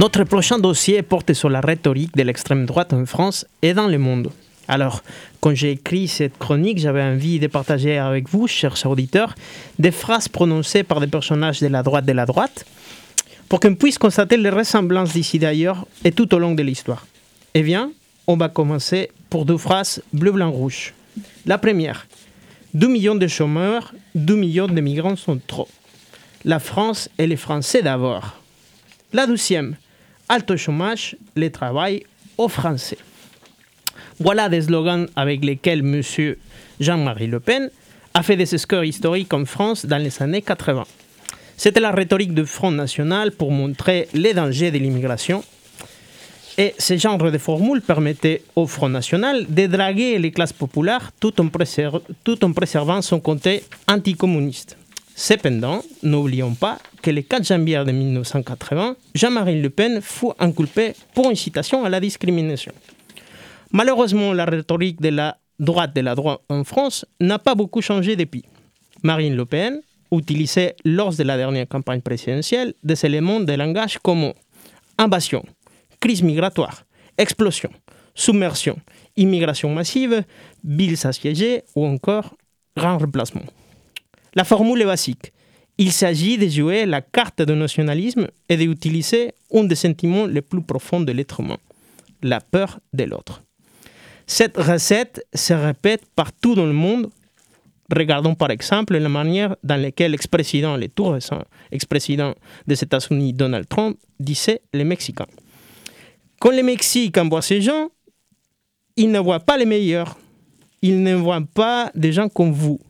Notre 0.00 0.24
prochain 0.24 0.58
dossier 0.58 1.02
porte 1.02 1.32
sur 1.34 1.48
la 1.48 1.60
rhétorique 1.60 2.16
de 2.16 2.24
l'extrême 2.24 2.66
droite 2.66 2.92
en 2.92 3.06
France 3.06 3.46
et 3.62 3.72
dans 3.72 3.86
le 3.86 3.98
monde. 3.98 4.32
Alors, 4.66 5.04
quand 5.40 5.54
j'ai 5.54 5.70
écrit 5.72 6.08
cette 6.08 6.36
chronique, 6.36 6.78
j'avais 6.78 7.02
envie 7.02 7.38
de 7.38 7.46
partager 7.46 7.96
avec 7.96 8.28
vous, 8.28 8.48
chers 8.48 8.74
auditeurs, 8.86 9.36
des 9.78 9.92
phrases 9.92 10.26
prononcées 10.26 10.82
par 10.82 10.98
des 10.98 11.06
personnages 11.06 11.60
de 11.60 11.68
la 11.68 11.84
droite 11.84 12.06
de 12.06 12.12
la 12.12 12.26
droite, 12.26 12.66
pour 13.50 13.58
qu'on 13.58 13.74
puisse 13.74 13.98
constater 13.98 14.36
les 14.36 14.48
ressemblances 14.48 15.12
d'ici 15.12 15.40
d'ailleurs 15.40 15.84
et 16.04 16.12
tout 16.12 16.32
au 16.34 16.38
long 16.38 16.54
de 16.54 16.62
l'histoire. 16.62 17.04
Eh 17.52 17.62
bien, 17.62 17.90
on 18.28 18.36
va 18.36 18.48
commencer 18.48 19.10
pour 19.28 19.44
deux 19.44 19.58
phrases 19.58 20.00
bleu, 20.12 20.30
blanc, 20.30 20.52
rouge. 20.52 20.94
La 21.46 21.58
première, 21.58 22.06
2 22.74 22.86
millions 22.86 23.16
de 23.16 23.26
chômeurs, 23.26 23.92
2 24.14 24.36
millions 24.36 24.68
de 24.68 24.80
migrants 24.80 25.16
sont 25.16 25.40
trop. 25.44 25.66
La 26.44 26.60
France 26.60 27.10
et 27.18 27.26
les 27.26 27.36
Français 27.36 27.82
d'abord. 27.82 28.36
La 29.12 29.26
deuxième, 29.26 29.74
alto 30.28 30.56
chômage, 30.56 31.16
le 31.34 31.50
travail 31.50 32.04
aux 32.38 32.48
Français. 32.48 32.98
Voilà 34.20 34.48
des 34.48 34.62
slogans 34.62 35.08
avec 35.16 35.44
lesquels 35.44 35.80
M. 35.80 36.36
Jean-Marie 36.78 37.26
Le 37.26 37.40
Pen 37.40 37.68
a 38.14 38.22
fait 38.22 38.36
des 38.36 38.46
scores 38.46 38.84
historiques 38.84 39.34
en 39.34 39.44
France 39.44 39.86
dans 39.86 39.98
les 39.98 40.22
années 40.22 40.42
80. 40.42 40.84
C'était 41.62 41.80
la 41.80 41.90
rhétorique 41.90 42.32
du 42.32 42.46
Front 42.46 42.70
National 42.70 43.32
pour 43.32 43.52
montrer 43.52 44.08
les 44.14 44.32
dangers 44.32 44.70
de 44.70 44.78
l'immigration. 44.78 45.44
Et 46.56 46.74
ce 46.78 46.96
genre 46.96 47.18
de 47.18 47.36
formule 47.36 47.82
permettait 47.82 48.44
au 48.56 48.66
Front 48.66 48.88
National 48.88 49.44
de 49.46 49.66
draguer 49.66 50.18
les 50.18 50.30
classes 50.30 50.54
populaires 50.54 51.12
tout 51.20 51.38
en, 51.38 51.48
préservant 52.52 53.02
son 53.02 53.20
côté 53.20 53.62
anticommuniste. 53.86 54.78
Cependant, 55.14 55.82
n'oublions 56.02 56.54
pas 56.54 56.78
que 57.02 57.10
le 57.10 57.20
4 57.20 57.44
janvier 57.44 57.84
de 57.84 57.92
1980, 57.92 58.96
Jean-Marie 59.14 59.60
Le 59.60 59.68
Pen 59.68 60.00
fut 60.00 60.32
inculpé 60.38 60.94
pour 61.12 61.28
incitation 61.28 61.84
à 61.84 61.90
la 61.90 62.00
discrimination. 62.00 62.72
Malheureusement, 63.70 64.32
la 64.32 64.46
rhétorique 64.46 65.02
de 65.02 65.10
la 65.10 65.36
droite 65.58 65.94
de 65.94 66.00
la 66.00 66.14
droite 66.14 66.40
en 66.48 66.64
France 66.64 67.04
n'a 67.20 67.38
pas 67.38 67.54
beaucoup 67.54 67.82
changé 67.82 68.16
depuis. 68.16 68.46
Marine 69.02 69.36
Le 69.36 69.44
Pen 69.44 69.82
utilisait 70.12 70.74
lors 70.84 71.14
de 71.14 71.22
la 71.22 71.36
dernière 71.36 71.68
campagne 71.68 72.00
présidentielle 72.00 72.74
des 72.82 73.04
éléments 73.04 73.40
de 73.40 73.52
langage 73.52 73.98
comme 73.98 74.32
invasion, 74.98 75.44
crise 76.00 76.22
migratoire, 76.22 76.84
explosion, 77.16 77.70
submersion, 78.14 78.78
immigration 79.16 79.72
massive, 79.72 80.22
villes 80.64 81.06
assiégées 81.06 81.62
ou 81.74 81.86
encore 81.86 82.34
grand 82.76 82.98
remplacement. 82.98 83.46
La 84.34 84.44
formule 84.44 84.82
est 84.82 84.86
basique. 84.86 85.32
Il 85.78 85.92
s'agit 85.92 86.36
de 86.36 86.46
jouer 86.46 86.86
la 86.86 87.00
carte 87.00 87.42
du 87.42 87.54
nationalisme 87.54 88.28
et 88.48 88.56
d'utiliser 88.56 89.32
un 89.52 89.64
des 89.64 89.74
sentiments 89.74 90.26
les 90.26 90.42
plus 90.42 90.62
profonds 90.62 91.00
de 91.00 91.12
l'être 91.12 91.40
humain, 91.40 91.56
la 92.22 92.40
peur 92.40 92.80
de 92.92 93.04
l'autre. 93.04 93.42
Cette 94.26 94.56
recette 94.56 95.26
se 95.34 95.54
répète 95.54 96.02
partout 96.14 96.54
dans 96.54 96.66
le 96.66 96.72
monde. 96.72 97.10
Regardons 97.94 98.34
par 98.34 98.50
exemple 98.50 98.96
la 98.96 99.08
manière 99.08 99.56
dans 99.64 99.80
laquelle 99.80 100.12
l'ex-président, 100.12 100.76
le 100.76 100.88
tout 100.88 101.08
récent 101.08 101.42
ex-président 101.72 102.34
des 102.66 102.82
États-Unis, 102.82 103.32
Donald 103.32 103.68
Trump, 103.68 103.96
disait 104.18 104.62
les 104.72 104.84
Mexicains. 104.84 105.26
Quand 106.40 106.50
les 106.50 106.62
Mexicains 106.62 107.28
voient 107.28 107.42
ces 107.42 107.60
gens, 107.60 107.88
ils 108.96 109.10
ne 109.10 109.18
voient 109.18 109.40
pas 109.40 109.56
les 109.56 109.66
meilleurs. 109.66 110.16
Ils 110.82 111.02
ne 111.02 111.14
voient 111.14 111.42
pas 111.54 111.90
des 111.94 112.12
gens 112.12 112.28
comme 112.28 112.52
vous 112.52 112.80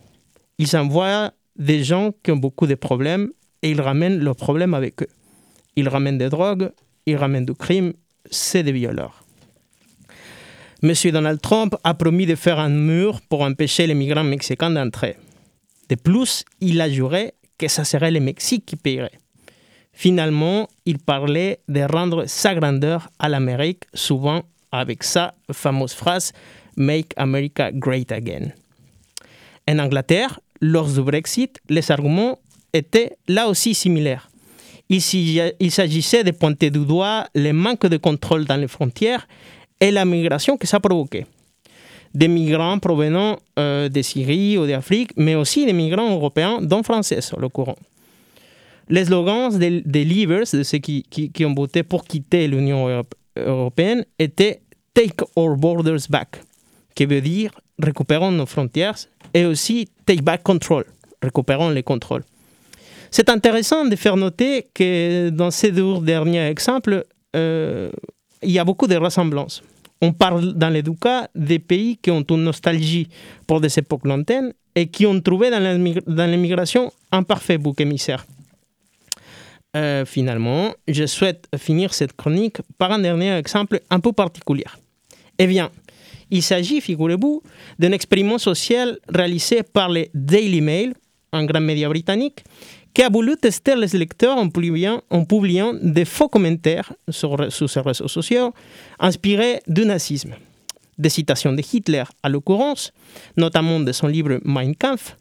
ils 0.61 0.77
envoient 0.77 1.33
des 1.57 1.83
gens 1.83 2.13
qui 2.23 2.31
ont 2.33 2.37
beaucoup 2.37 2.67
de 2.67 2.75
problèmes 2.75 3.31
et 3.63 3.71
ils 3.71 3.81
ramènent 3.81 4.19
leurs 4.19 4.37
problèmes 4.37 4.75
avec 4.75 5.03
eux. 5.03 5.09
Ils 5.75 5.89
ramènent 5.89 6.19
des 6.19 6.29
drogues, 6.29 6.71
ils 7.07 7.17
ramènent 7.17 7.47
du 7.47 7.55
crime, 7.55 7.95
c'est 8.31 8.63
des 8.63 8.73
violeurs. 8.73 9.20
Monsieur 10.83 11.13
Donald 11.13 11.43
Trump 11.43 11.77
a 11.85 11.93
promis 11.93 12.25
de 12.25 12.35
faire 12.35 12.59
un 12.59 12.71
mur 12.71 13.21
pour 13.29 13.43
empêcher 13.43 13.87
les 13.87 13.93
migrants 13.93 14.25
mexicains 14.25 14.71
d'entrer. 14.71 15.17
De 15.91 15.95
plus, 15.95 16.43
il 16.63 16.81
a 16.81 16.89
juré 16.89 17.35
que 17.59 17.69
ce 17.69 17.85
serait 17.85 18.11
le 18.11 18.21
Mexique 18.21 18.65
qui 18.65 18.77
paierait. 18.77 19.19
Finalement, 19.93 20.71
il 20.87 20.99
parlait 20.99 21.61
de 21.69 21.83
rendre 21.83 22.25
sa 22.25 22.55
grandeur 22.55 23.11
à 23.19 23.29
l'Amérique, 23.29 23.85
souvent 23.93 24.43
avec 24.73 25.03
sa 25.03 25.35
fameuse 25.53 25.93
phrase 25.93 26.33
Make 26.79 27.13
America 27.17 27.71
Great 27.73 28.11
Again. 28.11 28.53
En 29.69 29.79
Angleterre, 29.81 30.41
lors 30.63 30.89
du 30.89 31.03
Brexit, 31.03 31.61
les 31.69 31.91
arguments 31.91 32.39
étaient 32.73 33.19
là 33.29 33.49
aussi 33.49 33.75
similaires. 33.75 34.31
Il 34.89 35.71
s'agissait 35.71 36.25
de 36.25 36.31
pointer 36.31 36.71
du 36.71 36.87
doigt 36.87 37.27
le 37.35 37.53
manque 37.53 37.87
de 37.87 37.99
contrôle 37.99 38.47
dans 38.47 38.57
les 38.57 38.67
frontières 38.67 39.29
et 39.81 39.91
la 39.91 40.05
migration 40.05 40.57
que 40.57 40.67
ça 40.67 40.81
provoquait. 40.81 41.27
Des 42.15 42.29
migrants 42.29 42.79
provenant 42.79 43.39
euh, 43.59 43.89
de 43.89 44.03
Syrie 44.03 44.59
ou 44.59 44.67
d'Afrique, 44.67 45.13
mais 45.17 45.35
aussi 45.35 45.65
des 45.65 45.73
migrants 45.73 46.11
européens, 46.13 46.61
dont 46.61 46.83
français, 46.83 47.21
le 47.39 47.49
courant. 47.49 47.77
Les 48.89 49.05
slogans 49.05 49.57
des, 49.57 49.81
des 49.83 50.05
de 50.05 50.63
ceux 50.65 50.79
qui 50.79 51.45
ont 51.45 51.55
voté 51.55 51.85
pour 51.85 52.05
quitter 52.05 52.49
l'Union 52.49 53.05
européenne, 53.37 54.05
étaient 54.19 54.61
Take 54.93 55.25
our 55.37 55.57
borders 55.57 56.09
back, 56.11 56.43
qui 56.95 57.07
veut 57.07 57.21
dire 57.21 57.53
récupérons 57.79 58.33
nos 58.33 58.47
frontières, 58.47 58.97
et 59.33 59.47
aussi 59.47 59.89
Take 60.07 60.23
back 60.23 60.43
control, 60.43 60.85
récupérons 61.23 61.71
les 61.71 61.83
contrôles. 61.83 62.25
C'est 63.11 63.29
intéressant 63.29 63.85
de 63.85 63.97
faire 63.97 64.17
noter 64.17 64.69
que 64.75 65.31
dans 65.31 65.51
ces 65.51 65.73
deux 65.73 66.01
derniers 66.01 66.47
exemples, 66.47 67.05
euh, 67.35 67.91
il 68.43 68.51
y 68.51 68.59
a 68.59 68.65
beaucoup 68.65 68.87
de 68.87 68.97
ressemblances. 68.97 69.63
On 70.01 70.13
parle 70.13 70.55
dans 70.55 70.71
les 70.71 70.83
deux 70.83 70.95
cas 70.95 71.29
des 71.35 71.59
pays 71.59 71.99
qui 71.99 72.11
ont 72.11 72.23
une 72.23 72.45
nostalgie 72.45 73.09
pour 73.47 73.61
des 73.61 73.79
époques 73.79 74.05
lointaines 74.05 74.53
et 74.75 74.87
qui 74.87 75.05
ont 75.07 75.21
trouvé 75.21 75.51
dans 75.51 76.31
l'immigration 76.31 76.91
un 77.13 77.23
parfait 77.23 77.59
bouc 77.59 77.81
émissaire. 77.81 78.25
Euh, 79.77 80.05
finalement, 80.05 80.73
je 80.89 81.07
souhaite 81.07 81.47
finir 81.57 81.95
cette 81.95 82.17
chronique 82.17 82.59
par 82.79 82.91
un 82.93 82.99
dernier 82.99 83.37
exemple 83.37 83.81
un 83.91 84.01
peu 84.01 84.13
particulier. 84.13 84.65
Eh 85.39 85.47
bien, 85.47 85.71
il 86.31 86.43
s'agit, 86.43 86.81
figurez-vous, 86.81 87.43
d'un 87.79 87.93
expériment 87.93 88.39
social 88.39 88.99
réalisé 89.09 89.63
par 89.63 89.89
les 89.89 90.11
Daily 90.15 90.61
Mail, 90.61 90.95
un 91.33 91.45
grand 91.45 91.61
média 91.61 91.89
britannique, 91.89 92.43
qui 92.95 93.03
a 93.03 93.09
voulu 93.09 93.37
tester 93.37 93.77
les 93.77 93.99
lecteurs 93.99 94.37
en 94.37 94.49
publiant, 94.49 95.75
des 95.81 96.05
faux 96.05 96.29
commentaires 96.29 96.93
sur, 97.09 97.53
sur 97.53 97.69
ses 97.71 97.81
réseaux 97.81 98.09
sociaux 98.09 98.53
inspirés 98.99 99.61
du 99.67 99.85
nazisme. 99.85 100.35
Des 100.99 101.09
citations 101.09 101.53
de 101.53 101.63
Hitler, 101.73 102.05
à 102.23 102.29
l'occurrence, 102.29 102.93
notamment 103.37 103.81
de 103.81 103.93
son 103.93 104.09
livre 104.09 104.41
Mein 104.45 104.75
Kampf, 104.75 105.17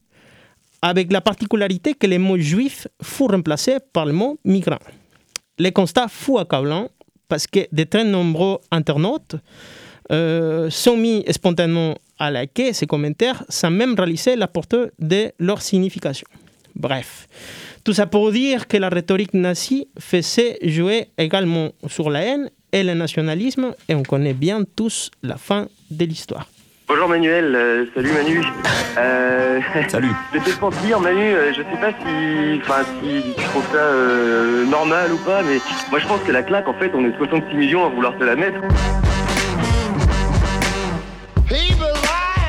avec 0.81 1.11
la 1.11 1.21
particularité 1.21 1.93
que 1.93 2.07
le 2.07 2.17
mot 2.17 2.37
juif 2.37 2.87
fut 3.01 3.25
remplacé 3.25 3.77
par 3.93 4.05
le 4.05 4.13
mot 4.13 4.39
migrant. 4.43 4.79
Le 5.57 5.69
constat 5.71 6.07
fut 6.07 6.37
accablant 6.37 6.89
parce 7.27 7.45
que 7.47 7.67
de 7.71 7.83
très 7.83 8.03
nombreux 8.03 8.59
internautes 8.71 9.35
euh, 10.11 10.69
sont 10.69 10.97
mis 10.97 11.23
spontanément 11.29 11.95
à 12.17 12.31
liker 12.31 12.73
ces 12.73 12.87
commentaires 12.87 13.43
sans 13.49 13.69
même 13.69 13.93
réaliser 13.95 14.35
la 14.35 14.47
portée 14.47 14.85
de 14.99 15.31
leur 15.37 15.61
signification. 15.61 16.27
Bref, 16.79 17.27
tout 17.83 17.91
ça 17.91 18.07
pour 18.07 18.31
dire 18.31 18.67
que 18.69 18.77
la 18.77 18.87
rhétorique 18.87 19.33
nazie 19.33 19.89
faisait 19.99 20.57
jouer 20.63 21.09
également 21.17 21.71
sur 21.87 22.09
la 22.09 22.21
haine 22.21 22.49
et 22.71 22.83
le 22.83 22.93
nationalisme, 22.93 23.73
et 23.89 23.95
on 23.95 24.03
connaît 24.03 24.33
bien 24.33 24.63
tous 24.77 25.11
la 25.21 25.35
fin 25.35 25.67
de 25.91 26.05
l'histoire. 26.05 26.47
Bonjour 26.87 27.09
Manuel, 27.09 27.53
euh, 27.53 27.85
salut 27.93 28.11
Manu. 28.13 28.41
Euh, 28.97 29.59
salut. 29.89 30.11
Je 30.33 30.39
vais 30.39 30.45
te 30.45 30.85
dire 30.85 30.99
Manu, 31.01 31.21
euh, 31.21 31.51
je 31.51 31.57
sais 31.57 31.81
pas 31.81 31.91
si, 31.91 32.61
enfin, 32.61 32.83
si 33.03 33.23
tu 33.37 33.43
trouves 33.43 33.67
ça 33.73 33.77
euh, 33.77 34.65
normal 34.65 35.11
ou 35.11 35.17
pas, 35.17 35.43
mais 35.43 35.59
moi 35.91 35.99
je 35.99 36.07
pense 36.07 36.21
que 36.21 36.31
la 36.31 36.43
claque, 36.43 36.67
en 36.69 36.73
fait, 36.75 36.91
on 36.95 37.05
est 37.05 37.15
66 37.17 37.57
millions 37.57 37.85
à 37.85 37.89
vouloir 37.89 38.17
te 38.17 38.23
la 38.23 38.37
mettre. 38.37 38.59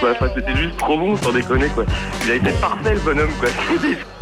Enfin, 0.02 0.28
c'était 0.34 0.56
juste 0.56 0.76
trop 0.78 0.96
bon, 0.96 1.16
sans 1.16 1.32
déconner 1.32 1.68
quoi. 1.68 1.84
Il 2.24 2.30
a 2.30 2.34
été 2.36 2.50
parfait 2.60 2.94
le 2.94 3.00
bonhomme 3.00 3.32
quoi. 3.38 3.48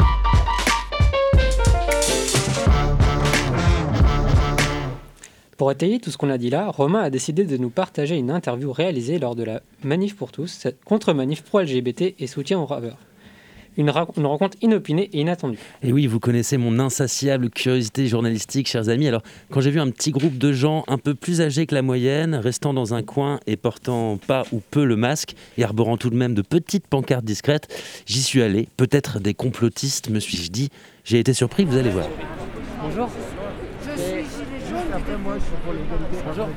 Pour 5.59 5.73
étayer 5.73 5.99
tout 5.99 6.09
ce 6.09 6.15
qu'on 6.15 6.29
a 6.29 6.37
dit 6.37 6.49
là, 6.49 6.69
Romain 6.69 7.01
a 7.01 7.09
décidé 7.09 7.43
de 7.43 7.57
nous 7.57 7.69
partager 7.69 8.15
une 8.15 8.31
interview 8.31 8.71
réalisée 8.71 9.19
lors 9.19 9.35
de 9.35 9.43
la 9.43 9.61
Manif 9.83 10.15
pour 10.15 10.31
tous, 10.31 10.67
contre-manif 10.85 11.41
pro-LGBT 11.43 12.15
et 12.17 12.27
soutien 12.27 12.57
aux 12.59 12.65
raveurs. 12.65 12.97
Une, 13.75 13.91
une, 14.15 14.25
rencontre 14.25 14.57
inopinée 14.61 15.09
et 15.11 15.19
inattendue. 15.19 15.59
Et 15.83 15.91
oui, 15.91 16.07
vous 16.07 16.21
connaissez 16.21 16.55
mon 16.55 16.79
insatiable 16.79 17.49
curiosité 17.49 18.07
journalistique, 18.07 18.69
chers 18.69 18.87
amis. 18.87 19.09
Alors, 19.09 19.21
quand 19.51 19.59
j'ai 19.59 19.71
vu 19.71 19.81
un 19.81 19.89
petit 19.91 20.11
groupe 20.11 20.37
de 20.37 20.53
gens 20.53 20.85
un 20.87 20.97
peu 20.97 21.13
plus 21.13 21.41
âgés 21.41 21.65
que 21.65 21.75
la 21.75 21.81
moyenne, 21.81 22.35
restant 22.35 22.73
dans 22.73 22.93
un 22.93 23.03
coin 23.03 23.41
et 23.45 23.57
portant 23.57 24.15
pas 24.15 24.45
ou 24.53 24.61
peu 24.71 24.85
le 24.85 24.95
masque, 24.95 25.35
et 25.57 25.65
arborant 25.65 25.97
tout 25.97 26.09
de 26.09 26.15
même 26.15 26.35
de 26.35 26.41
petites 26.41 26.87
pancartes 26.87 27.25
discrètes, 27.25 27.67
j'y 28.05 28.21
suis 28.21 28.41
allé. 28.41 28.69
Peut-être 28.77 29.19
des 29.19 29.33
complotistes, 29.33 30.09
me 30.09 30.21
suis-je 30.21 30.51
dit. 30.51 30.69
J'ai 31.03 31.19
été 31.19 31.33
surpris, 31.33 31.65
vous 31.65 31.75
allez 31.75 31.89
voir. 31.89 32.07
Bonjour. 32.81 33.09
Je 35.19 35.23
moi 35.23 35.33
je 35.37 35.43
suis 35.43 35.55
pour 35.63 35.73
l'égalité. 35.73 36.17
Bonjour. 36.25 36.47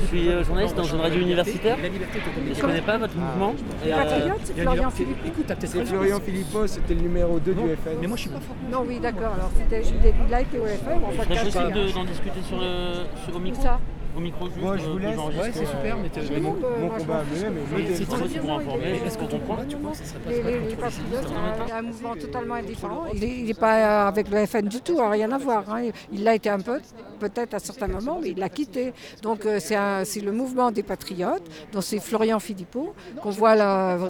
Je 0.00 0.06
suis 0.06 0.28
euh, 0.28 0.44
journaliste 0.44 0.76
dans 0.76 0.84
une 0.84 1.00
radio 1.00 1.20
universitaire. 1.20 1.76
Je 1.80 2.56
ne 2.56 2.60
connais 2.60 2.80
pas 2.80 2.98
votre 2.98 3.16
mouvement. 3.16 3.54
Et, 3.84 3.92
euh, 3.92 3.96
Patriote, 3.96 4.40
c'est 4.44 4.60
Florian 4.60 4.90
Philippot. 4.90 5.26
Écoute, 5.26 5.44
t'as 5.46 5.54
peut-être 5.54 5.86
Florian 5.86 6.20
Philippot, 6.20 6.66
c'était 6.66 6.94
le 6.94 7.00
numéro 7.00 7.38
2 7.38 7.54
non. 7.54 7.66
du 7.66 7.72
FN. 7.72 7.90
Mais 8.00 8.06
moi 8.06 8.16
je 8.16 8.22
suis 8.22 8.30
pas 8.30 8.40
fort. 8.40 8.56
Non, 8.70 8.84
oui, 8.86 8.98
d'accord. 9.00 9.34
Alors 9.34 9.50
c'était 9.56 9.80
été 9.80 10.58
au 10.58 10.66
FN. 10.66 11.00
Serait 11.16 11.44
possible 11.44 11.92
d'en 11.94 12.04
discuter 12.04 12.42
sur 12.46 12.58
le 12.58 13.04
sur 13.24 13.40
micro. 13.40 13.62
Ça? 13.62 13.78
Au 14.16 14.20
micro 14.20 14.46
juste. 14.46 14.60
Moi 14.60 14.76
je 14.76 14.84
vous 14.86 14.98
laisse. 14.98 15.16
Ouais, 15.16 15.50
c'est 15.52 15.66
super, 15.66 15.96
mais 15.96 16.10
euh, 16.16 16.40
mon, 16.40 16.54
mon 16.80 16.88
combat 16.88 17.22
mais 17.32 17.50
mais 17.50 17.94
c'est 17.94 18.08
très 18.08 18.24
informer. 18.24 19.00
Est-ce 19.06 19.18
qu'on 19.18 19.26
comprend 19.26 19.56
Tu 19.68 19.76
crois 19.76 19.90
que 19.92 19.96
ça 19.98 20.04
serait 20.04 20.18
pas 20.20 20.30
Les 20.30 20.76
patriotes, 20.76 21.32
c'est 21.66 21.72
un 21.72 21.82
mouvement 21.82 22.14
totalement 22.16 22.54
indifférent. 22.54 23.04
Il 23.14 23.44
n'est 23.46 23.54
pas 23.54 24.06
avec 24.08 24.28
le 24.30 24.46
FN 24.46 24.68
du 24.68 24.80
tout, 24.80 24.96
rien 24.98 25.30
à 25.32 25.38
voir. 25.38 25.64
Il 26.12 26.24
l'a 26.24 26.34
été 26.34 26.50
un 26.50 26.60
peu, 26.60 26.80
peut-être 27.20 27.54
à 27.54 27.58
certains 27.58 27.88
moments, 27.88 28.18
mais 28.22 28.30
il 28.30 28.38
l'a 28.38 28.48
quitté. 28.48 28.92
Donc 29.22 29.46
c'est 29.58 30.20
le 30.20 30.32
mouvement 30.32 30.70
des 30.70 30.82
patriotes, 30.82 31.44
dont 31.72 31.80
c'est 31.80 32.00
Florian 32.00 32.38
Philippot, 32.40 32.94
qu'on 33.22 33.30
voit 33.30 33.56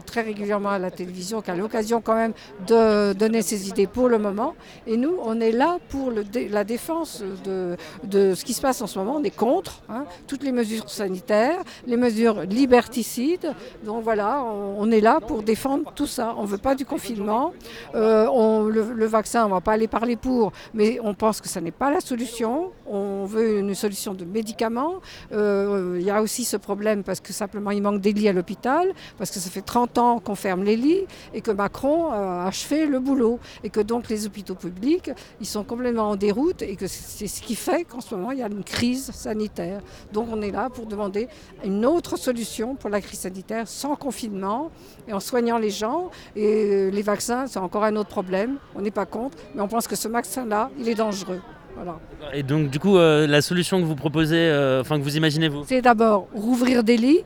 très 0.06 0.22
régulièrement 0.22 0.70
à 0.70 0.78
la 0.78 0.90
télévision, 0.90 1.42
qui 1.42 1.50
a 1.50 1.54
l'occasion 1.56 2.00
quand 2.00 2.14
même 2.14 2.32
de 2.66 3.12
donner 3.12 3.42
ses 3.42 3.68
idées 3.68 3.86
pour 3.86 4.08
le 4.08 4.18
moment. 4.18 4.54
Et 4.86 4.96
nous, 4.96 5.16
on 5.22 5.40
est 5.40 5.52
là 5.52 5.78
pour 5.88 6.10
le 6.10 6.22
la 6.50 6.64
défense 6.64 7.22
de, 7.44 7.76
de 8.04 8.34
ce 8.34 8.44
qui 8.44 8.54
se 8.54 8.60
passe 8.60 8.80
en 8.80 8.86
ce 8.86 8.98
moment. 8.98 9.16
On 9.16 9.24
est 9.24 9.36
contre. 9.36 9.82
Hein, 9.92 10.06
toutes 10.26 10.42
les 10.42 10.52
mesures 10.52 10.88
sanitaires, 10.88 11.62
les 11.86 11.98
mesures 11.98 12.44
liberticides. 12.44 13.52
Donc 13.84 14.02
voilà, 14.02 14.42
on, 14.42 14.90
est 14.90 15.02
là 15.02 15.20
pour 15.20 15.42
défendre 15.42 15.92
tout 15.94 16.06
ça. 16.06 16.34
On 16.38 16.44
ne 16.44 16.46
veut 16.46 16.56
pas 16.56 16.74
du 16.74 16.86
confinement. 16.86 17.52
Euh, 17.94 18.70
le, 18.70 19.06
vaccin, 19.06 19.44
on 19.44 19.48
ne 19.48 19.54
va 19.54 19.60
pas 19.60 19.72
aller 19.72 19.88
parler 19.88 20.16
pour, 20.16 20.52
mais 20.72 20.98
on 21.02 21.12
pense 21.12 21.42
que 21.42 21.48
ça 21.48 21.60
n'est 21.60 21.72
pas 21.72 21.90
la 21.90 22.00
solution. 22.00 22.70
On 22.86 23.26
veut 23.26 23.58
une 23.58 23.74
solution 23.74 24.14
de 24.14 24.24
médicaments. 24.24 24.94
Euh, 25.32 25.98
il 26.00 26.06
y 26.06 26.10
a 26.10 26.22
aussi 26.22 26.44
ce 26.44 26.56
problème 26.56 27.02
parce 27.02 27.20
que 27.20 27.34
simplement 27.34 27.70
il 27.70 27.82
manque 27.82 28.00
des 28.00 28.14
lits 28.14 28.28
à 28.28 28.32
l'hôpital, 28.32 28.92
parce 29.18 29.30
que 29.30 29.40
ça 29.40 29.50
fait 29.50 29.60
30 29.60 29.98
ans 29.98 30.20
qu'on 30.20 30.36
ferme 30.36 30.64
les 30.64 30.76
lits 30.76 31.04
et 31.34 31.42
que 31.42 31.50
Macron 31.50 32.10
a 32.12 32.46
achevé 32.46 32.86
le 32.86 32.98
boulot. 32.98 33.40
Et 33.62 33.68
que 33.68 33.80
donc 33.80 34.08
les 34.08 34.24
hôpitaux 34.24 34.54
publics, 34.54 35.10
ils 35.40 35.46
sont 35.46 35.64
complètement 35.64 36.08
en 36.08 36.16
déroute 36.16 36.62
et 36.62 36.76
que 36.76 36.86
c'est 36.86 37.26
ce 37.26 37.42
qui 37.42 37.56
fait 37.56 37.84
qu'en 37.84 38.00
ce 38.00 38.14
moment, 38.14 38.30
il 38.30 38.38
y 38.38 38.42
a 38.42 38.48
une 38.48 38.64
crise 38.64 39.10
sanitaire. 39.10 39.81
Donc 40.12 40.28
on 40.32 40.42
est 40.42 40.50
là 40.50 40.70
pour 40.70 40.86
demander 40.86 41.28
une 41.64 41.84
autre 41.84 42.16
solution 42.16 42.74
pour 42.74 42.90
la 42.90 43.00
crise 43.00 43.20
sanitaire 43.20 43.68
sans 43.68 43.96
confinement 43.96 44.70
et 45.08 45.12
en 45.12 45.20
soignant 45.20 45.58
les 45.58 45.70
gens. 45.70 46.10
Et 46.36 46.90
les 46.90 47.02
vaccins, 47.02 47.46
c'est 47.46 47.58
encore 47.58 47.84
un 47.84 47.96
autre 47.96 48.10
problème. 48.10 48.56
On 48.74 48.80
n'est 48.80 48.90
pas 48.90 49.06
contre, 49.06 49.38
mais 49.54 49.60
on 49.60 49.68
pense 49.68 49.86
que 49.86 49.96
ce 49.96 50.08
vaccin-là, 50.08 50.70
il 50.78 50.88
est 50.88 50.94
dangereux. 50.94 51.40
Voilà. 51.74 51.98
Et 52.34 52.42
donc 52.42 52.68
du 52.68 52.78
coup, 52.78 52.98
euh, 52.98 53.26
la 53.26 53.40
solution 53.40 53.80
que 53.80 53.86
vous 53.86 53.96
proposez, 53.96 54.36
euh, 54.36 54.82
enfin 54.82 54.98
que 54.98 55.04
vous 55.04 55.16
imaginez 55.16 55.48
vous? 55.48 55.64
C'est 55.66 55.80
d'abord 55.80 56.28
rouvrir 56.34 56.84
des 56.84 56.96
lits 56.96 57.24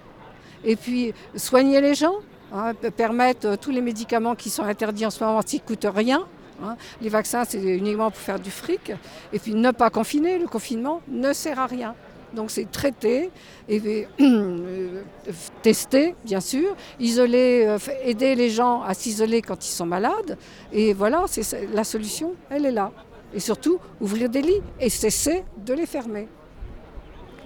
et 0.64 0.76
puis 0.76 1.12
soigner 1.34 1.80
les 1.80 1.94
gens, 1.94 2.14
hein, 2.52 2.72
permettre 2.96 3.56
tous 3.56 3.70
les 3.70 3.80
médicaments 3.80 4.34
qui 4.34 4.50
sont 4.50 4.62
interdits 4.62 5.06
en 5.06 5.10
ce 5.10 5.22
moment 5.22 5.42
qui 5.42 5.56
ne 5.56 5.62
coûtent 5.62 5.92
rien. 5.92 6.26
Hein. 6.64 6.76
Les 7.02 7.08
vaccins, 7.08 7.44
c'est 7.44 7.60
uniquement 7.60 8.10
pour 8.10 8.20
faire 8.20 8.40
du 8.40 8.50
fric. 8.50 8.92
Et 9.32 9.38
puis 9.38 9.54
ne 9.54 9.70
pas 9.72 9.90
confiner, 9.90 10.38
le 10.38 10.46
confinement 10.46 11.00
ne 11.08 11.32
sert 11.32 11.58
à 11.58 11.66
rien. 11.66 11.94
Donc 12.36 12.50
c'est 12.50 12.70
traiter 12.70 13.30
et 13.66 14.06
euh, 14.20 15.02
tester, 15.62 16.14
bien 16.22 16.40
sûr, 16.40 16.76
isoler, 17.00 17.64
euh, 17.66 17.78
aider 18.04 18.34
les 18.34 18.50
gens 18.50 18.82
à 18.82 18.92
s'isoler 18.92 19.40
quand 19.40 19.66
ils 19.66 19.72
sont 19.72 19.86
malades. 19.86 20.36
Et 20.70 20.92
voilà, 20.92 21.24
c'est 21.28 21.68
la 21.72 21.82
solution, 21.82 22.34
elle 22.50 22.66
est 22.66 22.72
là. 22.72 22.92
Et 23.34 23.40
surtout, 23.40 23.78
ouvrir 24.02 24.28
des 24.28 24.42
lits 24.42 24.62
et 24.78 24.90
cesser 24.90 25.44
de 25.64 25.72
les 25.72 25.86
fermer. 25.86 26.28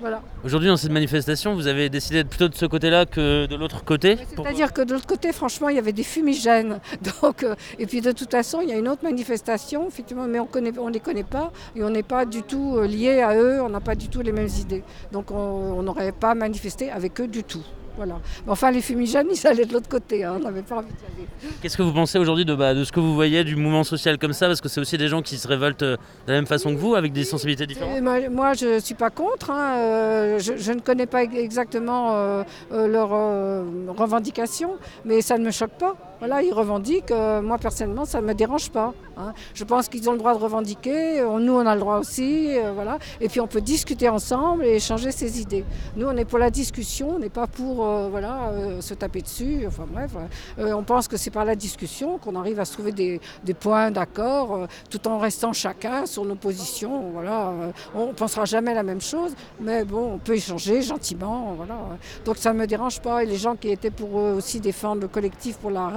Voilà. 0.00 0.22
Aujourd'hui, 0.44 0.68
dans 0.68 0.76
cette 0.76 0.90
manifestation, 0.92 1.54
vous 1.54 1.66
avez 1.66 1.88
décidé 1.90 2.16
d'être 2.16 2.30
plutôt 2.30 2.48
de 2.48 2.54
ce 2.54 2.64
côté-là 2.66 3.04
que 3.06 3.46
de 3.46 3.54
l'autre 3.56 3.84
côté 3.84 4.16
Pour- 4.34 4.44
C'est-à-dire 4.46 4.72
que 4.72 4.82
de 4.82 4.94
l'autre 4.94 5.06
côté, 5.06 5.32
franchement, 5.32 5.68
il 5.68 5.76
y 5.76 5.78
avait 5.78 5.92
des 5.92 6.02
fumigènes. 6.02 6.80
Donc, 7.22 7.42
euh, 7.42 7.54
et 7.78 7.86
puis 7.86 8.00
de 8.00 8.12
toute 8.12 8.30
façon, 8.30 8.60
il 8.62 8.68
y 8.68 8.72
a 8.72 8.76
une 8.76 8.88
autre 8.88 9.04
manifestation, 9.04 9.86
effectivement, 9.88 10.26
mais 10.26 10.40
on 10.40 10.46
connaît, 10.46 10.72
on 10.78 10.88
les 10.88 11.00
connaît 11.00 11.22
pas 11.24 11.52
et 11.76 11.84
on 11.84 11.90
n'est 11.90 12.02
pas 12.02 12.24
du 12.24 12.42
tout 12.42 12.76
euh, 12.78 12.86
lié 12.86 13.20
à 13.20 13.34
eux, 13.36 13.60
on 13.62 13.68
n'a 13.68 13.80
pas 13.80 13.94
du 13.94 14.08
tout 14.08 14.20
les 14.22 14.32
mêmes 14.32 14.48
idées. 14.58 14.82
Donc 15.12 15.30
on 15.30 15.36
on 15.60 15.82
n'aurait 15.82 16.12
pas 16.12 16.34
manifesté 16.34 16.90
avec 16.90 17.20
eux 17.20 17.28
du 17.28 17.44
tout. 17.44 17.62
Voilà. 18.00 18.18
Mais 18.46 18.52
enfin, 18.52 18.70
les 18.70 18.80
fumigènes, 18.80 19.26
ils 19.30 19.46
allaient 19.46 19.66
de 19.66 19.74
l'autre 19.74 19.90
côté, 19.90 20.24
hein, 20.24 20.36
on 20.38 20.42
n'avait 20.42 20.62
pas 20.62 20.76
envie 20.76 20.86
d'y 20.86 21.04
aller. 21.04 21.28
Qu'est-ce 21.60 21.76
que 21.76 21.82
vous 21.82 21.92
pensez 21.92 22.18
aujourd'hui 22.18 22.46
de, 22.46 22.54
bah, 22.54 22.72
de 22.72 22.82
ce 22.82 22.92
que 22.92 22.98
vous 22.98 23.14
voyez 23.14 23.44
du 23.44 23.56
mouvement 23.56 23.84
social 23.84 24.16
comme 24.16 24.32
ça? 24.32 24.46
Parce 24.46 24.62
que 24.62 24.70
c'est 24.70 24.80
aussi 24.80 24.96
des 24.96 25.08
gens 25.08 25.20
qui 25.20 25.36
se 25.36 25.46
révoltent 25.46 25.82
euh, 25.82 25.96
de 26.26 26.32
la 26.32 26.38
même 26.38 26.46
façon 26.46 26.72
que 26.74 26.78
vous, 26.80 26.94
avec 26.94 27.12
des 27.12 27.24
sensibilités 27.24 27.66
différentes. 27.66 28.00
Moi, 28.00 28.30
moi, 28.30 28.54
je 28.54 28.76
ne 28.76 28.80
suis 28.80 28.94
pas 28.94 29.10
contre. 29.10 29.50
hein, 29.50 29.76
euh, 29.76 30.38
je, 30.38 30.54
je 30.56 30.72
ne 30.72 30.80
connais 30.80 31.04
pas 31.04 31.24
exactement 31.24 32.14
euh, 32.14 32.42
euh, 32.72 32.86
leurs 32.88 33.12
euh, 33.12 33.64
revendications, 33.94 34.76
mais 35.04 35.20
ça 35.20 35.36
ne 35.36 35.44
me 35.44 35.50
choque 35.50 35.72
pas. 35.78 35.94
Voilà, 36.20 36.42
ils 36.42 36.52
revendiquent. 36.52 37.10
euh, 37.12 37.40
moi, 37.40 37.56
personnellement, 37.56 38.04
ça 38.04 38.20
ne 38.20 38.26
me 38.26 38.34
dérange 38.34 38.70
pas. 38.70 38.92
hein. 39.16 39.32
Je 39.54 39.64
pense 39.64 39.88
qu'ils 39.88 40.06
ont 40.10 40.12
le 40.12 40.18
droit 40.18 40.34
de 40.34 40.38
revendiquer. 40.38 41.18
euh, 41.20 41.38
nous, 41.38 41.54
on 41.54 41.64
a 41.66 41.74
le 41.74 41.80
droit 41.80 41.96
aussi. 41.98 42.58
euh, 42.58 42.72
voilà. 42.74 42.98
Et 43.22 43.28
puis, 43.30 43.40
on 43.40 43.46
peut 43.46 43.62
discuter 43.62 44.06
ensemble 44.10 44.66
et 44.66 44.76
échanger 44.76 45.12
ses 45.12 45.40
idées. 45.40 45.64
Nous, 45.96 46.06
on 46.06 46.14
est 46.18 46.26
pour 46.26 46.38
la 46.38 46.50
discussion. 46.50 47.12
On 47.16 47.18
n'est 47.18 47.30
pas 47.30 47.46
pour 47.46 47.76
voilà, 48.10 48.52
se 48.80 48.92
taper 48.92 49.22
dessus. 49.22 49.64
Enfin, 49.66 49.86
bref. 49.90 50.10
on 50.58 50.82
pense 50.82 51.08
que 51.08 51.16
c'est 51.16 51.30
par 51.30 51.46
la 51.46 51.54
discussion 51.56 52.18
qu'on 52.18 52.36
arrive 52.36 52.60
à 52.60 52.66
trouver 52.66 52.92
des, 52.92 53.20
points 53.58 53.90
d'accord, 53.90 54.66
tout 54.90 55.08
en 55.08 55.18
restant 55.18 55.54
chacun 55.54 56.04
sur 56.04 56.24
nos 56.26 56.34
positions. 56.34 57.10
Voilà. 57.14 57.52
on 57.94 58.08
ne 58.08 58.12
pensera 58.12 58.44
jamais 58.44 58.74
la 58.74 58.82
même 58.82 59.00
chose, 59.00 59.32
mais 59.58 59.84
bon, 59.84 60.12
on 60.14 60.18
peut 60.18 60.34
échanger 60.34 60.82
gentiment. 60.82 61.54
Voilà. 61.56 61.76
Donc 62.26 62.36
ça 62.36 62.52
ne 62.52 62.58
me 62.58 62.66
dérange 62.66 63.00
pas. 63.00 63.22
Et 63.22 63.26
les 63.26 63.36
gens 63.38 63.56
qui 63.56 63.70
étaient 63.70 63.90
pour 63.90 64.20
eux 64.20 64.34
aussi 64.36 64.60
défendre 64.60 65.00
le 65.02 65.08
collectif 65.08 65.56
pour 65.56 65.70
la 65.70 65.88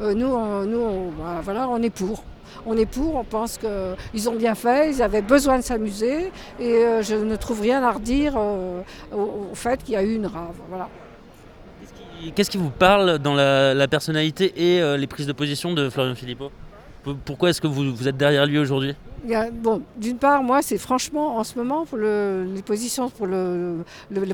euh, 0.00 0.14
nous, 0.14 0.26
on, 0.26 0.64
nous 0.64 1.12
bah, 1.18 1.40
voilà, 1.42 1.68
on 1.68 1.82
est 1.82 1.90
pour. 1.90 2.22
On 2.64 2.76
est 2.76 2.86
pour, 2.86 3.16
on 3.16 3.24
pense 3.24 3.58
qu'ils 3.58 4.28
ont 4.28 4.34
bien 4.34 4.54
fait, 4.54 4.90
ils 4.90 5.02
avaient 5.02 5.22
besoin 5.22 5.58
de 5.58 5.62
s'amuser 5.62 6.32
et 6.58 6.74
euh, 6.74 7.02
je 7.02 7.14
ne 7.14 7.36
trouve 7.36 7.60
rien 7.60 7.82
à 7.82 7.92
redire 7.92 8.34
euh, 8.36 8.80
au, 9.12 9.54
fait 9.54 9.82
qu'il 9.82 9.94
y 9.94 9.96
a 9.96 10.02
eu 10.02 10.14
une 10.14 10.26
rave. 10.26 10.56
Voilà. 10.68 10.88
Qu'est-ce 12.34 12.50
qui 12.50 12.56
vous 12.56 12.70
parle 12.70 13.18
dans 13.18 13.34
la, 13.34 13.88
personnalité 13.88 14.52
et 14.56 14.96
les 14.96 15.06
prises 15.06 15.26
de 15.26 15.32
position 15.32 15.74
de 15.74 15.90
Florian 15.90 16.14
Philippot? 16.14 16.50
Pourquoi 17.24 17.50
est-ce 17.50 17.60
que 17.60 17.66
vous, 17.66 18.08
êtes 18.08 18.16
derrière 18.16 18.46
lui 18.46 18.58
aujourd'hui? 18.58 18.94
Bon, 19.52 19.82
d'une 19.96 20.18
part, 20.18 20.42
moi, 20.42 20.62
c'est 20.62 20.78
franchement 20.78 21.36
en 21.36 21.44
ce 21.44 21.56
moment 21.58 21.84
pour 21.86 21.98
le- 21.98 22.44
les 22.54 22.62
positions 22.62 23.08
pour 23.10 23.26
le, 23.26 23.84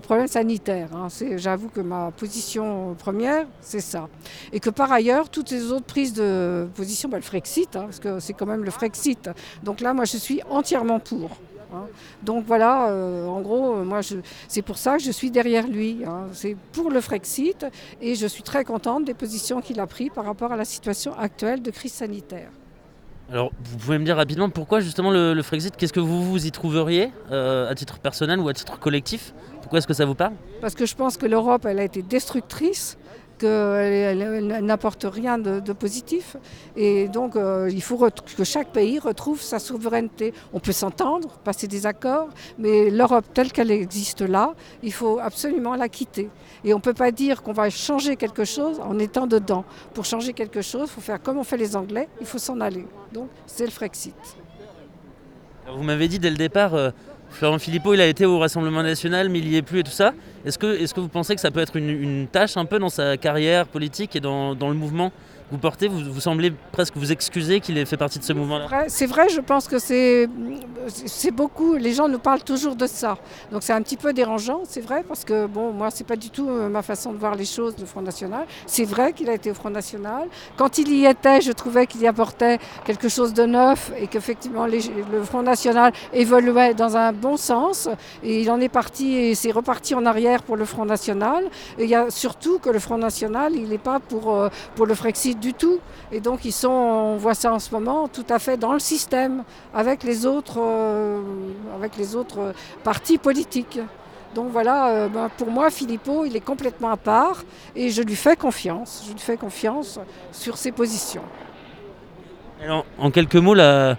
problème 0.03 0.27
sanitaire. 0.27 0.89
hein. 0.95 1.09
J'avoue 1.37 1.69
que 1.69 1.81
ma 1.81 2.11
position 2.11 2.95
première, 2.99 3.47
c'est 3.61 3.81
ça. 3.81 4.09
Et 4.53 4.61
que 4.61 4.71
par 4.71 4.91
ailleurs, 4.93 5.29
toutes 5.31 5.51
les 5.51 5.71
autres 5.73 5.87
prises 5.87 6.13
de 6.13 6.69
position, 6.75 7.09
bah, 7.09 7.17
le 7.19 7.23
Frexit, 7.23 7.75
hein, 7.77 7.83
parce 7.85 8.01
que 8.01 8.21
c'est 8.21 8.33
quand 8.33 8.47
même 8.47 8.65
le 8.65 8.71
Frexit. 8.71 9.31
Donc 9.63 9.81
là, 9.81 9.95
moi, 9.95 10.05
je 10.05 10.17
suis 10.17 10.41
entièrement 10.51 10.99
pour. 11.01 11.31
hein. 11.75 11.87
Donc 12.23 12.45
voilà, 12.47 12.89
euh, 12.91 13.27
en 13.27 13.41
gros, 13.41 13.77
euh, 13.77 13.85
moi, 13.85 14.01
c'est 14.49 14.63
pour 14.63 14.77
ça 14.77 14.97
que 14.99 15.03
je 15.03 15.11
suis 15.11 15.31
derrière 15.31 15.67
lui. 15.67 16.03
C'est 16.33 16.57
pour 16.73 16.91
le 16.91 17.01
Frexit 17.01 17.67
et 18.01 18.15
je 18.15 18.27
suis 18.27 18.43
très 18.43 18.65
contente 18.65 19.05
des 19.05 19.15
positions 19.15 19.61
qu'il 19.61 19.81
a 19.81 19.87
prises 19.87 20.11
par 20.15 20.25
rapport 20.25 20.53
à 20.53 20.57
la 20.57 20.65
situation 20.65 21.17
actuelle 21.19 21.63
de 21.63 21.71
crise 21.71 21.93
sanitaire. 21.93 22.51
Alors, 23.31 23.51
vous 23.65 23.79
pouvez 23.79 23.99
me 23.99 24.05
dire 24.05 24.17
rapidement 24.17 24.51
pourquoi 24.51 24.81
justement 24.81 25.11
le, 25.11 25.41
Frexit 25.43 25.77
Qu'est-ce 25.77 25.93
que 25.93 26.01
vous 26.01 26.23
vous 26.23 26.47
y 26.47 26.51
trouveriez 26.51 27.11
euh, 27.31 27.71
à 27.71 27.75
titre 27.75 27.99
personnel 27.99 28.41
ou 28.41 28.49
à 28.49 28.53
titre 28.53 28.79
collectif? 28.79 29.33
Pourquoi 29.61 29.79
est-ce 29.79 29.87
que 29.87 29.95
ça 29.95 30.05
vous 30.05 30.15
parle? 30.15 30.35
Parce 30.61 30.75
que 30.75 30.85
je 30.85 30.95
pense 30.95 31.17
que 31.17 31.27
l'Europe, 31.27 31.65
elle 31.65 31.79
a 31.79 31.85
été 31.85 32.03
destructrice, 32.03 32.99
qu'elle 33.43 34.23
elle- 34.23 34.65
n'apporte 34.65 35.05
rien 35.05 35.39
de, 35.39 35.73
positif. 35.73 36.37
Et 36.77 37.09
donc, 37.09 37.37
euh, 37.37 37.69
il 37.71 37.83
faut 37.83 37.99
que 38.37 38.45
chaque 38.45 38.73
pays 38.73 38.99
retrouve 38.99 39.41
sa 39.41 39.59
souveraineté. 39.59 40.33
On 40.53 40.61
peut 40.61 40.73
s'entendre, 40.73 41.29
passer 41.45 41.67
des 41.67 41.87
accords, 41.87 42.29
mais 42.59 42.91
l'Europe 42.91 43.27
telle 43.35 43.53
qu'elle 43.53 43.71
existe 43.71 44.23
là, 44.23 44.55
il 44.83 44.93
faut 44.93 45.19
absolument 45.19 45.75
la 45.75 45.89
quitter. 45.89 46.29
Et 46.65 46.73
on 46.75 46.79
ne 46.79 46.83
peut 46.83 46.95
pas 46.95 47.11
dire 47.11 47.43
qu'on 47.43 47.53
va 47.53 47.71
changer 47.71 48.17
quelque 48.17 48.45
chose 48.45 48.81
en 48.81 48.99
étant 48.99 49.27
dedans. 49.27 49.65
Pour 49.95 50.05
changer 50.05 50.33
quelque 50.33 50.63
chose, 50.63 50.89
il 50.91 50.95
faut 50.95 51.01
faire 51.01 51.21
comme 51.23 51.39
on 51.39 51.45
fait 51.45 51.57
les 51.57 51.75
Anglais, 51.77 52.09
il 52.21 52.27
faut 52.27 52.39
s'en 52.39 52.61
aller. 52.61 52.87
Donc, 53.13 53.29
c'est 53.47 53.65
le 53.65 53.71
Frexit. 53.71 54.15
Vous 55.75 55.83
m'avez 55.83 56.09
dit 56.09 56.19
dès 56.19 56.31
le 56.31 56.37
départ, 56.37 56.75
euh, 56.75 56.91
Florent 57.33 57.59
Philippot, 57.59 57.95
il 57.95 58.01
a 58.01 58.07
été 58.07 58.27
au 58.27 58.39
Rassemblement 58.39 58.83
National, 58.83 59.29
mais 59.29 59.41
il 59.41 59.49
n'y 59.49 59.57
est 59.57 59.63
plus 59.63 59.81
et 59.81 59.83
tout 59.83 59.91
ça. 59.91 60.13
Est-ce 60.45 60.59
que, 60.59 61.01
vous 61.01 61.09
pensez 61.09 61.35
que 61.35 61.41
ça 61.41 61.51
peut 61.51 61.61
être 61.61 61.77
une, 61.77 61.89
une 61.89 62.27
tâche 62.29 62.57
un 62.57 62.65
peu 62.65 62.79
dans 62.79 62.89
sa 62.89 63.17
carrière 63.17 63.67
politique 63.67 64.15
et 64.17 64.21
dans, 64.21 64.55
le 64.55 64.75
mouvement? 64.75 65.13
Vous 65.53 65.59
portez 65.59 65.87
vous, 65.87 66.11
vous 66.11 66.21
semblez 66.21 66.51
presque 66.73 66.97
vous 66.97 67.13
excuser 67.13 67.61
qu'il 67.61 67.77
ait 67.77 67.85
fait 67.85 67.99
partie 67.99 68.19
de 68.19 68.25
ce 68.25 68.33
mouvement-là 68.33 68.85
C'est 68.89 69.07
vrai, 69.07 69.29
je 69.29 69.41
pense 69.41 69.69
que 69.69 69.79
c'est 69.79 70.27
beaucoup. 71.31 71.75
Les 71.75 71.93
gens 71.93 72.09
nous 72.09 72.19
parlent 72.19 72.43
toujours 72.43 72.75
de 72.75 72.87
ça. 72.87 73.19
Donc 73.53 73.63
c'est 73.63 73.75
un 73.75 73.83
petit 73.83 73.99
peu 73.99 74.15
dérangeant, 74.15 74.63
c'est 74.65 74.81
vrai, 74.81 75.05
parce 75.07 75.25
que 75.25 75.47
bon, 75.47 75.73
moi, 75.73 75.91
c'est 75.91 76.07
pas 76.07 76.17
du 76.17 76.31
tout 76.31 76.49
euh, 76.49 76.71
ma 76.71 76.83
façon 76.83 77.13
de 77.13 77.19
voir 77.19 77.35
les 77.35 77.45
choses, 77.45 77.75
le 77.79 77.85
Front 77.85 78.01
National. 78.01 78.47
C'est 78.67 78.85
vrai 78.85 79.13
qu'il 79.13 79.29
a 79.29 79.35
été 79.35 79.51
au 79.51 79.55
Front 79.55 79.71
National. 79.71 80.29
Quand 80.57 80.79
il 80.79 80.91
y 80.93 81.05
était, 81.05 81.43
je 81.43 81.53
trouvais 81.53 81.87
qu'il 81.87 82.01
y 82.01 82.07
apportait 82.07 82.59
quelque 82.87 83.09
chose 83.11 83.35
de 83.35 83.45
neuf 83.45 83.93
et 83.99 84.07
qu'effectivement, 84.07 84.67
le 84.67 85.23
Front 85.23 85.43
National 85.43 85.93
évoluait 86.15 86.73
dans 86.73 86.97
un 86.97 87.13
bon 87.13 87.37
sens. 87.37 87.89
Et 88.23 88.41
il 88.41 88.51
en 88.51 88.61
est 88.61 88.71
parti 88.71 89.15
et 89.17 89.35
c'est 89.35 89.51
reparti 89.51 89.95
en 89.95 90.07
arrière 90.07 90.43
pour 90.43 90.57
le 90.57 90.65
Front 90.65 90.87
National. 90.87 91.45
Et 91.79 91.85
il 91.85 91.91
y 91.91 91.95
a 91.95 92.11
surtout 92.11 92.59
que 92.59 92.71
le 92.71 92.79
Front 92.79 92.99
National, 92.99 93.55
il 93.55 93.69
n'est 93.69 93.79
pas 93.79 94.01
pour, 94.01 94.35
euh, 94.35 94.49
pour 94.77 94.87
le 94.87 94.95
Frexit 94.95 95.39
du 95.43 95.53
tout. 95.53 95.79
Et 96.11 96.21
donc, 96.21 96.39
ils 96.45 96.57
sont, 96.63 96.71
on 96.71 97.17
voit 97.17 97.35
ça 97.35 97.53
en 97.53 97.59
ce 97.59 97.71
moment, 97.75 98.09
tout 98.09 98.29
à 98.31 98.39
fait 98.39 98.57
dans 98.57 98.73
le 98.73 98.79
système 98.79 99.45
avec 99.75 100.05
les 100.05 100.25
autres, 100.25 100.59
euh, 100.59 101.21
avec 101.77 101.97
les 101.99 102.17
autres 102.17 102.55
partis 102.83 103.19
politiques. 103.19 103.81
Donc 104.35 104.49
voilà, 104.51 104.77
euh, 104.89 105.09
ben, 105.09 105.29
pour 105.37 105.51
moi, 105.51 105.69
Philippot, 105.69 106.25
il 106.25 106.35
est 106.37 106.47
complètement 106.53 106.91
à 106.91 106.97
part 106.97 107.39
et 107.77 107.91
je 107.91 108.03
lui 108.03 108.17
fais 108.17 108.37
confiance. 108.37 109.05
Je 109.07 109.13
lui 109.13 109.21
fais 109.21 109.37
confiance 109.37 110.01
sur 110.33 110.57
ses 110.57 110.73
positions. 110.73 111.27
Alors, 112.65 112.87
en 112.97 113.11
quelques 113.11 113.41
mots, 113.47 113.55
la, 113.55 113.99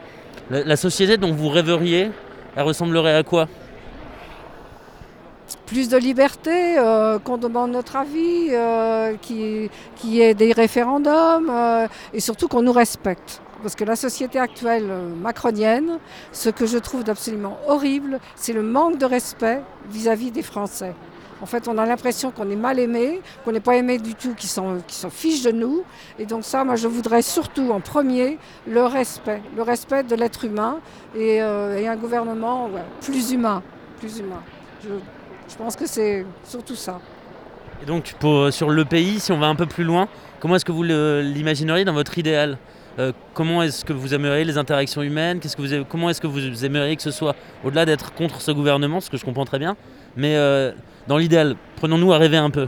la 0.50 0.76
société 0.76 1.18
dont 1.18 1.34
vous 1.34 1.50
rêveriez, 1.50 2.10
elle 2.56 2.64
ressemblerait 2.64 3.16
à 3.16 3.24
quoi? 3.24 3.48
Plus 5.66 5.90
de 5.90 5.98
liberté, 5.98 6.78
euh, 6.78 7.20
qu'on 7.20 7.38
demande 7.38 7.72
notre 7.72 7.96
avis, 7.96 8.48
euh, 8.52 9.16
qu'il 9.22 9.70
qui 9.96 10.22
ait 10.22 10.34
des 10.34 10.52
référendums 10.52 11.50
euh, 11.50 11.88
et 12.14 12.20
surtout 12.20 12.48
qu'on 12.48 12.62
nous 12.62 12.72
respecte. 12.72 13.42
Parce 13.64 13.76
que 13.76 13.86
la 13.86 13.96
société 13.96 14.40
actuelle 14.40 14.88
euh, 14.90 15.16
macronienne, 15.16 16.00
ce 16.34 16.50
que 16.50 16.66
je 16.66 16.78
trouve 16.78 17.06
d'absolument 17.06 17.58
horrible, 17.68 18.20
c'est 18.36 18.52
le 18.52 18.62
manque 18.62 18.98
de 18.98 19.06
respect 19.06 19.62
vis-à-vis 19.90 20.32
des 20.32 20.44
Français. 20.44 20.94
En 21.42 21.46
fait, 21.46 21.70
on 21.70 21.78
a 21.78 21.86
l'impression 21.86 22.32
qu'on 22.32 22.50
est 22.50 22.58
mal 22.58 22.78
aimé, 22.78 23.22
qu'on 23.44 23.54
n'est 23.54 23.62
pas 23.62 23.78
aimé 23.78 24.00
du 24.00 24.16
tout, 24.16 24.34
qu'ils 24.34 24.50
s'en 24.50 24.80
s'en 24.88 25.10
fichent 25.10 25.44
de 25.44 25.52
nous. 25.52 25.84
Et 26.20 26.26
donc 26.26 26.44
ça, 26.44 26.66
moi, 26.66 26.76
je 26.76 26.90
voudrais 26.90 27.22
surtout 27.22 27.72
en 27.72 27.80
premier 27.80 28.38
le 28.68 28.84
respect, 28.84 29.42
le 29.56 29.62
respect 29.62 30.04
de 30.04 30.16
l'être 30.16 30.44
humain 30.44 30.80
et, 31.16 31.40
un 31.42 31.96
gouvernement 31.96 32.70
plus 33.02 33.32
humain, 33.32 33.62
plus 34.00 34.20
humain. 34.20 34.42
Je 35.54 35.58
pense 35.58 35.76
que 35.76 35.88
c'est 35.88 36.26
surtout 36.44 36.76
ça. 36.76 37.00
Et 37.82 37.86
donc, 37.86 38.16
pour, 38.20 38.52
sur 38.52 38.70
le 38.70 38.86
pays, 38.86 39.20
si 39.20 39.32
on 39.32 39.38
va 39.38 39.48
un 39.48 39.56
peu 39.56 39.68
plus 39.68 39.84
loin, 39.84 40.08
comment 40.40 40.56
est-ce 40.56 40.66
que 40.66 40.72
vous 40.72 40.84
l'imagineriez 40.84 41.86
dans 41.86 41.94
votre 41.94 42.18
idéal? 42.18 42.58
Euh, 42.98 43.12
Comment 43.34 43.62
est-ce 43.62 43.86
que 43.86 43.94
vous 43.94 44.14
aimeriez 44.14 44.46
les 44.46 44.58
interactions 44.58 45.04
humaines? 45.04 45.40
Comment 45.90 46.10
est-ce 46.10 46.22
que 46.22 46.28
vous 46.28 46.66
aimeriez 46.66 46.96
que 46.96 47.02
ce 47.04 47.12
soit, 47.12 47.36
au-delà 47.64 47.86
d'être 47.86 48.14
contre 48.14 48.42
ce 48.42 48.52
gouvernement, 48.52 49.00
ce 49.00 49.12
que 49.12 49.18
je 49.18 49.26
comprends 49.26 49.46
très 49.46 49.60
bien, 49.60 49.76
mais 50.16 50.36
euh, 50.36 50.72
dans 51.08 51.18
l'idéal, 51.18 51.56
prenons-nous 51.76 52.14
à 52.14 52.18
rêver 52.18 52.38
un 52.38 52.50
peu. 52.50 52.68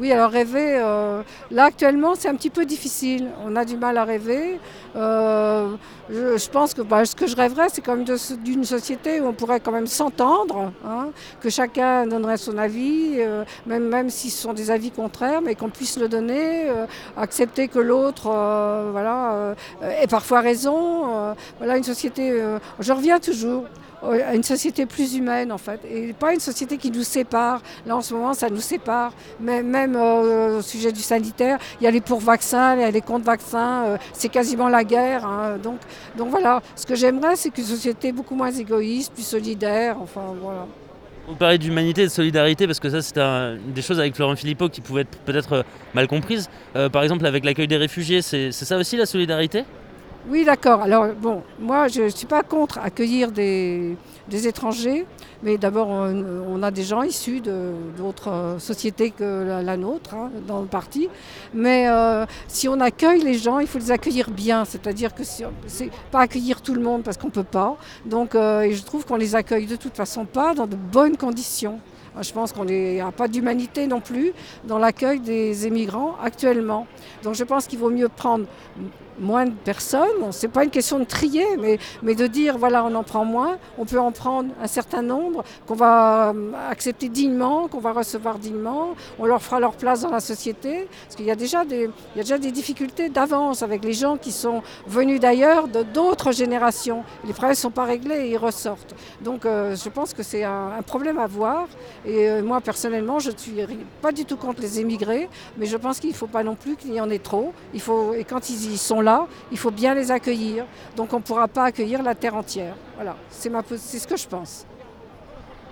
Oui, 0.00 0.12
alors 0.12 0.30
rêver, 0.30 0.78
euh, 0.78 1.22
là 1.50 1.64
actuellement 1.64 2.14
c'est 2.14 2.28
un 2.28 2.36
petit 2.36 2.50
peu 2.50 2.64
difficile. 2.64 3.30
On 3.44 3.56
a 3.56 3.64
du 3.64 3.76
mal 3.76 3.98
à 3.98 4.04
rêver. 4.04 4.60
Euh, 4.94 5.74
je, 6.08 6.48
pense 6.50 6.72
que 6.72 6.82
bah, 6.82 7.04
ce 7.04 7.16
que 7.16 7.26
je 7.26 7.34
rêverais, 7.34 7.68
c'est 7.68 7.80
quand 7.80 7.96
même 7.96 8.06
d'une 8.44 8.62
société 8.62 9.20
où 9.20 9.26
on 9.26 9.32
pourrait 9.32 9.58
quand 9.58 9.72
même 9.72 9.88
s'entendre, 9.88 10.72
hein, 10.86 11.08
que 11.40 11.50
chacun 11.50 12.06
donnerait 12.06 12.36
son 12.36 12.58
avis, 12.58 13.14
euh, 13.16 13.44
même, 13.66 13.88
même 13.88 14.08
si 14.08 14.30
ce 14.30 14.40
sont 14.40 14.52
des 14.52 14.70
avis 14.70 14.92
contraires, 14.92 15.42
mais 15.42 15.56
qu'on 15.56 15.68
puisse 15.70 15.98
le 15.98 16.08
donner, 16.08 16.68
accepter 17.16 17.66
que 17.66 17.80
l'autre 17.80 18.30
voilà, 18.92 19.54
ait 20.00 20.06
parfois 20.06 20.40
raison. 20.40 21.34
voilà 21.58 21.76
une 21.76 21.84
société. 21.84 22.40
je 22.78 22.92
reviens 22.92 23.18
toujours 23.18 23.64
à 24.02 24.34
une 24.34 24.42
société 24.42 24.86
plus 24.86 25.16
humaine 25.16 25.50
en 25.52 25.58
fait, 25.58 25.80
et 25.90 26.12
pas 26.12 26.32
une 26.32 26.40
société 26.40 26.76
qui 26.76 26.90
nous 26.90 27.02
sépare. 27.02 27.60
Là 27.86 27.96
en 27.96 28.00
ce 28.00 28.14
moment, 28.14 28.34
ça 28.34 28.48
nous 28.48 28.60
sépare. 28.60 29.12
Mais 29.40 29.62
même 29.62 29.96
euh, 29.96 30.58
au 30.58 30.62
sujet 30.62 30.92
du 30.92 31.00
sanitaire, 31.00 31.58
il 31.80 31.84
y 31.84 31.86
a 31.86 31.90
les 31.90 32.00
pour-vaccins, 32.00 32.74
il 32.76 32.80
y 32.80 32.84
a 32.84 32.90
les 32.90 33.00
contre-vaccins, 33.00 33.84
euh, 33.84 33.96
c'est 34.12 34.28
quasiment 34.28 34.68
la 34.68 34.84
guerre. 34.84 35.26
hein. 35.26 35.58
Donc, 35.62 36.28
voilà, 36.30 36.62
ce 36.76 36.86
que 36.86 36.94
j'aimerais, 36.94 37.36
c'est 37.36 37.50
qu'une 37.50 37.64
société 37.64 38.12
beaucoup 38.12 38.34
moins 38.34 38.50
égoïste, 38.50 39.12
plus 39.12 39.26
solidaire. 39.26 39.96
Enfin 40.00 40.34
voilà. 40.40 40.66
Vous 41.26 41.34
parlez 41.34 41.58
d'humanité 41.58 42.02
et 42.02 42.06
de 42.06 42.10
solidarité 42.10 42.66
parce 42.66 42.80
que 42.80 42.88
ça, 42.88 43.02
c'est 43.02 43.20
des 43.74 43.82
choses 43.82 44.00
avec 44.00 44.14
Florent 44.14 44.34
Philippot 44.34 44.70
qui 44.70 44.80
pouvaient 44.80 45.02
être 45.02 45.18
peut-être 45.18 45.52
euh, 45.52 45.62
mal 45.94 46.08
comprises. 46.08 46.48
Euh, 46.74 46.88
par 46.88 47.02
exemple, 47.02 47.26
avec 47.26 47.44
l'accueil 47.44 47.68
des 47.68 47.76
réfugiés, 47.76 48.22
c'est 48.22 48.50
ça 48.52 48.78
aussi 48.78 48.96
la 48.96 49.04
solidarité? 49.04 49.64
Oui, 50.30 50.44
d'accord. 50.44 50.82
Alors, 50.82 51.06
bon, 51.14 51.42
moi, 51.58 51.88
je 51.88 52.02
ne 52.02 52.08
suis 52.10 52.26
pas 52.26 52.42
contre 52.42 52.78
accueillir 52.78 53.32
des, 53.32 53.96
étrangers, 54.30 55.06
mais 55.42 55.56
d'abord, 55.56 55.88
on, 55.88 56.62
a 56.62 56.70
des 56.70 56.82
gens 56.82 57.02
issus 57.02 57.40
d'autres 57.40 58.28
euh, 58.30 58.58
sociétés 58.58 59.10
que 59.10 59.62
la, 59.64 59.76
nôtre, 59.78 60.14
hein, 60.14 60.30
dans 60.46 60.60
le 60.60 60.66
parti. 60.66 61.08
Mais 61.54 61.88
euh, 61.88 62.26
si 62.46 62.68
on 62.68 62.78
accueille 62.78 63.22
les 63.22 63.38
gens, 63.38 63.58
il 63.58 63.66
faut 63.66 63.78
les 63.78 63.90
accueillir 63.90 64.30
bien, 64.30 64.66
c'est-à-dire 64.66 65.14
que 65.14 65.24
si- 65.24 65.44
c'est 65.66 65.90
pas 66.10 66.20
accueillir 66.20 66.60
tout 66.60 66.74
le 66.74 66.82
monde 66.82 67.04
parce 67.04 67.16
qu'on 67.16 67.28
ne 67.28 67.32
peut 67.32 67.42
pas. 67.42 67.78
Donc, 68.04 68.34
euh, 68.34 68.68
je 68.70 68.82
trouve 68.82 69.06
qu'on 69.06 69.16
les 69.16 69.34
accueille 69.34 69.64
de 69.64 69.76
toute 69.76 69.96
façon 69.96 70.26
pas 70.26 70.52
dans 70.52 70.66
de 70.66 70.76
bonnes 70.76 71.16
conditions. 71.16 71.80
Je 72.20 72.32
pense 72.32 72.52
qu'on 72.52 72.64
n'y 72.64 73.00
a 73.00 73.12
pas 73.12 73.28
d'humanité 73.28 73.86
non 73.86 74.00
plus 74.00 74.32
dans 74.64 74.78
l'accueil 74.78 75.20
des 75.20 75.66
émigrants 75.66 76.16
actuellement. 76.22 76.86
Donc 77.22 77.34
je 77.34 77.44
pense 77.44 77.66
qu'il 77.66 77.78
vaut 77.78 77.90
mieux 77.90 78.08
prendre 78.08 78.44
moins 79.20 79.46
de 79.46 79.52
personnes. 79.64 80.32
Ce 80.32 80.46
n'est 80.46 80.52
pas 80.52 80.64
une 80.64 80.70
question 80.70 80.98
de 80.98 81.04
trier, 81.04 81.46
mais, 82.02 82.14
de 82.14 82.26
dire 82.26 82.58
voilà, 82.58 82.84
on 82.84 82.94
en 82.94 83.02
prend 83.02 83.24
moins. 83.24 83.58
On 83.78 83.84
peut 83.84 84.00
en 84.00 84.12
prendre 84.12 84.50
un 84.62 84.66
certain 84.66 85.02
nombre 85.02 85.44
qu'on 85.66 85.74
va 85.74 86.30
euh, 86.30 86.52
accepter 86.70 87.08
dignement, 87.08 87.68
qu'on 87.68 87.80
va 87.80 87.92
recevoir 87.92 88.38
dignement. 88.38 88.94
On 89.18 89.26
leur 89.26 89.42
fera 89.42 89.60
leur 89.60 89.72
place 89.72 90.00
dans 90.02 90.10
la 90.10 90.20
société. 90.20 90.88
Parce 91.04 91.16
qu'il 91.16 91.26
y, 91.26 91.30
a 91.30 91.36
déjà 91.36 91.64
des- 91.64 91.90
y 92.16 92.20
a 92.20 92.22
déjà 92.22 92.38
des 92.38 92.50
difficultés 92.50 93.08
d'avance 93.08 93.62
avec 93.62 93.84
les 93.84 93.92
gens 93.92 94.16
qui 94.16 94.32
sont 94.32 94.62
venus 94.86 95.20
d'ailleurs, 95.20 95.68
de 95.68 95.82
d'autres 95.82 96.32
générations. 96.32 97.02
Les 97.24 97.32
problèmes 97.32 97.52
ne 97.52 97.56
sont 97.56 97.70
pas 97.70 97.84
réglés 97.84 98.26
et 98.26 98.30
ils 98.30 98.36
ressortent. 98.36 98.94
Donc 99.22 99.46
euh, 99.46 99.76
je 99.76 99.88
pense 99.88 100.12
que 100.14 100.22
c'est 100.22 100.44
un, 100.44 100.82
problème 100.86 101.18
à 101.18 101.26
voir. 101.26 101.66
Et 102.06 102.28
euh, 102.28 102.42
moi, 102.42 102.60
personnellement, 102.60 103.18
je 103.18 103.30
ne 103.30 103.36
suis 103.36 103.52
pas 104.00 104.12
du 104.12 104.24
tout 104.24 104.36
contre 104.36 104.60
les 104.62 104.80
émigrés, 104.80 105.28
mais 105.56 105.66
je 105.66 105.76
pense 105.76 106.00
qu'il 106.00 106.10
ne 106.10 106.14
faut 106.14 106.26
pas 106.26 106.42
non 106.42 106.54
plus 106.54 106.76
qu'il 106.76 106.94
y 106.94 107.00
en 107.00 107.10
ait 107.10 107.18
trop. 107.18 107.52
Il 107.74 107.80
faut, 107.80 108.14
et 108.14 108.24
quand 108.24 108.48
ils 108.50 108.72
y 108.72 108.78
sont 108.78 109.00
là, 109.00 109.07
il 109.50 109.58
faut 109.58 109.70
bien 109.70 109.94
les 109.94 110.10
accueillir. 110.10 110.64
Donc 110.96 111.12
on 111.12 111.16
ne 111.16 111.22
pourra 111.22 111.48
pas 111.48 111.64
accueillir 111.64 112.02
la 112.02 112.14
terre 112.14 112.34
entière. 112.34 112.74
Voilà, 112.96 113.16
c'est 113.30 113.50
ce 113.98 114.06
que 114.06 114.16
je 114.16 114.26
pense. 114.26 114.66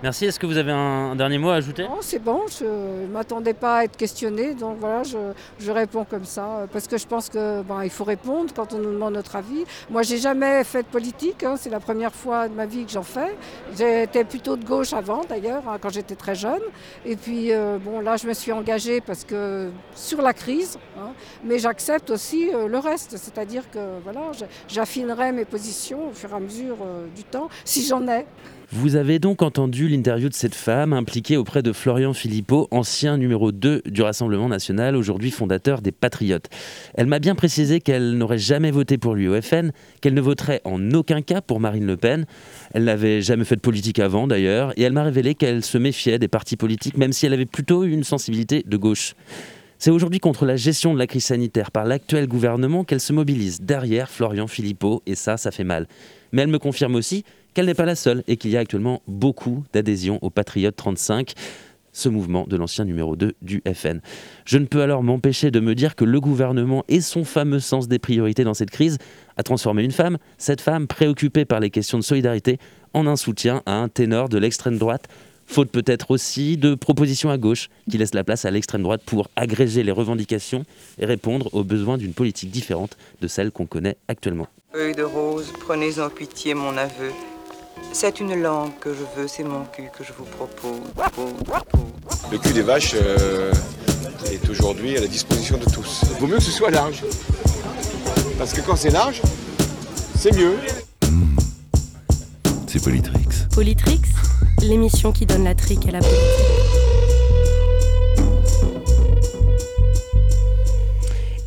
Merci. 0.03 0.25
Est-ce 0.25 0.39
que 0.39 0.45
vous 0.45 0.57
avez 0.57 0.71
un, 0.71 1.15
dernier 1.15 1.39
mot 1.39 1.49
à 1.49 1.55
ajouter? 1.55 1.83
Non, 1.83 1.97
c'est 2.01 2.19
bon, 2.19 2.41
je 2.47 2.65
ne 2.65 3.07
m'attendais 3.07 3.55
pas 3.55 3.77
à 3.77 3.83
être 3.85 3.97
questionné, 3.97 4.53
donc 4.53 4.77
voilà, 4.79 5.01
je, 5.03 5.71
réponds 5.71 6.05
comme 6.05 6.25
ça, 6.25 6.67
parce 6.71 6.87
que 6.87 6.97
je 6.97 7.07
pense 7.07 7.29
que 7.29 7.63
ben, 7.63 7.87
faut 7.89 8.03
répondre 8.03 8.53
quand 8.55 8.73
on 8.73 8.77
nous 8.77 8.91
demande 8.91 9.15
notre 9.15 9.35
avis. 9.35 9.63
Moi, 9.89 10.03
j'ai 10.03 10.17
jamais 10.17 10.63
fait 10.63 10.83
de 10.83 10.87
politique, 10.87 11.43
hein, 11.43 11.55
c'est 11.57 11.71
la 11.71 11.79
première 11.79 12.13
fois 12.13 12.47
de 12.47 12.53
ma 12.53 12.67
vie 12.67 12.85
que 12.85 12.91
j'en 12.91 13.01
fais. 13.03 13.35
J'étais 13.75 14.23
plutôt 14.23 14.55
de 14.55 14.63
gauche 14.63 14.93
avant, 14.93 15.21
d'ailleurs, 15.27 15.63
hein, 15.67 15.77
quand 15.81 15.89
j'étais 15.89 16.15
très 16.15 16.35
jeune. 16.35 16.61
Et 17.03 17.15
puis, 17.15 17.51
euh, 17.51 17.79
bon, 17.83 17.99
là, 17.99 18.17
je 18.17 18.27
me 18.27 18.33
suis 18.33 18.51
engagée 18.51 19.01
parce 19.01 19.23
que 19.23 19.71
sur 19.95 20.21
la 20.21 20.33
crise, 20.33 20.77
hein, 20.99 21.09
mais 21.43 21.57
j'accepte 21.57 22.11
aussi 22.11 22.49
euh, 22.53 22.67
le 22.67 22.77
reste, 22.77 23.17
c'est-à-dire 23.17 23.63
que 23.71 23.79
voilà, 24.03 24.31
j'affinerai 24.67 25.31
mes 25.31 25.45
positions 25.45 26.09
au 26.09 26.13
fur 26.13 26.31
et 26.31 26.35
à 26.35 26.39
mesure 26.39 26.77
euh, 26.81 27.07
du 27.15 27.23
temps, 27.23 27.49
si 27.65 27.83
j'en 27.83 28.07
ai. 28.07 28.25
Vous 28.73 28.97
avez 28.97 29.17
donc 29.17 29.43
entendu 29.43 29.87
l'interview 29.87 30.27
de 30.27 30.33
cette 30.33 30.53
femme 30.53 30.91
impliquée 30.91 31.37
auprès 31.37 31.63
de 31.63 31.71
Florian 31.71 32.13
Philippot, 32.13 32.67
ancien 32.69 33.17
numéro 33.17 33.53
2 33.53 33.83
du 33.85 34.01
Rassemblement 34.01 34.49
national, 34.49 34.97
aujourd'hui 34.97 35.31
fondateur 35.31 35.81
des 35.81 35.93
Patriotes. 35.93 36.49
Elle 36.93 37.07
m'a 37.07 37.19
bien 37.19 37.33
précisé 37.33 37.79
qu'elle 37.79 38.17
n'aurait 38.17 38.37
jamais 38.37 38.71
voté 38.71 38.97
pour 38.97 39.15
lui 39.15 39.29
au 39.29 39.41
FN, 39.41 39.71
qu'elle 40.01 40.13
ne 40.13 40.19
voterait 40.19 40.59
en 40.65 40.91
aucun 40.91 41.21
cas 41.21 41.39
pour 41.39 41.61
Marine 41.61 41.85
Le 41.85 41.95
Pen. 41.95 42.25
Elle 42.73 42.83
n'avait 42.83 43.21
jamais 43.21 43.45
fait 43.45 43.55
de 43.55 43.61
politique 43.61 43.99
avant 43.99 44.27
d'ailleurs, 44.27 44.73
et 44.77 44.81
elle 44.81 44.91
m'a 44.91 45.03
révélé 45.03 45.33
qu'elle 45.33 45.63
se 45.63 45.77
méfiait 45.77 46.19
des 46.19 46.27
partis 46.27 46.57
politiques, 46.57 46.97
même 46.97 47.13
si 47.13 47.25
elle 47.25 47.33
avait 47.33 47.45
plutôt 47.45 47.85
une 47.85 48.03
sensibilité 48.03 48.65
de 48.67 48.75
gauche. 48.75 49.15
C'est 49.79 49.91
aujourd'hui 49.91 50.19
contre 50.19 50.45
la 50.45 50.57
gestion 50.57 50.93
de 50.93 50.99
la 50.99 51.07
crise 51.07 51.23
sanitaire 51.23 51.71
par 51.71 51.85
l'actuel 51.85 52.27
gouvernement 52.27 52.83
qu'elle 52.83 52.99
se 52.99 53.13
mobilise 53.13 53.61
derrière 53.61 54.09
Florian 54.09 54.47
Philippot, 54.47 55.03
et 55.05 55.15
ça, 55.15 55.37
ça 55.37 55.51
fait 55.51 55.63
mal. 55.63 55.87
Mais 56.33 56.41
elle 56.41 56.49
me 56.49 56.59
confirme 56.59 56.95
aussi 56.95 57.23
qu'elle 57.57 57.65
n'est 57.65 57.73
pas 57.73 57.85
la 57.85 57.95
seule 57.95 58.23
et 58.27 58.37
qu'il 58.37 58.51
y 58.51 58.57
a 58.57 58.59
actuellement 58.59 59.01
beaucoup 59.07 59.63
d'adhésions 59.73 60.19
au 60.21 60.29
Patriote 60.29 60.75
35, 60.75 61.33
ce 61.91 62.07
mouvement 62.07 62.45
de 62.47 62.55
l'ancien 62.55 62.85
numéro 62.85 63.15
2 63.15 63.33
du 63.41 63.63
FN. 63.73 63.99
Je 64.45 64.59
ne 64.59 64.65
peux 64.65 64.83
alors 64.83 65.01
m'empêcher 65.01 65.49
de 65.49 65.59
me 65.59 65.73
dire 65.73 65.95
que 65.95 66.05
le 66.05 66.21
gouvernement 66.21 66.83
et 66.87 67.01
son 67.01 67.23
fameux 67.23 67.59
sens 67.59 67.87
des 67.87 67.97
priorités 67.97 68.43
dans 68.43 68.53
cette 68.53 68.69
crise 68.69 68.99
a 69.37 69.41
transformé 69.41 69.83
une 69.83 69.91
femme, 69.91 70.19
cette 70.37 70.61
femme 70.61 70.85
préoccupée 70.85 71.45
par 71.45 71.59
les 71.59 71.71
questions 71.71 71.97
de 71.97 72.03
solidarité, 72.03 72.59
en 72.93 73.07
un 73.07 73.15
soutien 73.15 73.63
à 73.65 73.73
un 73.73 73.89
ténor 73.89 74.29
de 74.29 74.37
l'extrême 74.37 74.77
droite 74.77 75.07
Faute 75.47 75.71
peut-être 75.71 76.11
aussi 76.11 76.57
de 76.57 76.75
propositions 76.75 77.31
à 77.31 77.37
gauche 77.37 77.69
qui 77.89 77.97
laissent 77.97 78.13
la 78.13 78.25
place 78.25 78.45
à 78.45 78.51
l'extrême 78.51 78.83
droite 78.83 79.01
pour 79.03 79.29
agréger 79.35 79.81
les 79.81 79.93
revendications 79.93 80.65
et 80.99 81.05
répondre 81.05 81.49
aux 81.53 81.63
besoins 81.63 81.97
d'une 81.97 82.13
politique 82.13 82.51
différente 82.51 82.97
de 83.21 83.27
celle 83.27 83.51
qu'on 83.51 83.65
connaît 83.65 83.95
actuellement. 84.09 84.47
Feuille 84.73 84.93
de 84.93 85.03
rose, 85.03 85.53
prenez 85.61 85.99
en 85.99 86.09
pitié 86.09 86.53
mon 86.53 86.75
aveu. 86.75 87.11
C'est 87.91 88.19
une 88.19 88.35
langue 88.35 88.77
que 88.79 88.93
je 88.93 89.03
veux, 89.15 89.27
c'est 89.27 89.43
mon 89.43 89.65
cul 89.65 89.89
que 89.97 90.03
je 90.03 90.13
vous 90.13 90.25
propose. 90.25 90.81
Le 92.31 92.37
cul 92.37 92.53
des 92.53 92.61
vaches 92.61 92.95
euh, 92.95 93.51
est 94.31 94.49
aujourd'hui 94.49 94.97
à 94.97 95.01
la 95.01 95.07
disposition 95.07 95.57
de 95.57 95.65
tous. 95.65 96.03
Il 96.11 96.19
vaut 96.19 96.27
mieux 96.27 96.37
que 96.37 96.43
ce 96.43 96.51
soit 96.51 96.71
large. 96.71 97.03
Parce 98.37 98.53
que 98.53 98.61
quand 98.61 98.75
c'est 98.75 98.91
large, 98.91 99.21
c'est 100.15 100.35
mieux. 100.35 100.57
C'est 102.67 102.83
Politrix. 102.83 103.27
Politrix, 103.53 104.01
l'émission 104.61 105.11
qui 105.11 105.25
donne 105.25 105.43
la 105.43 105.55
trique 105.55 105.87
à 105.87 105.91
la 105.91 105.99
politique. 105.99 106.67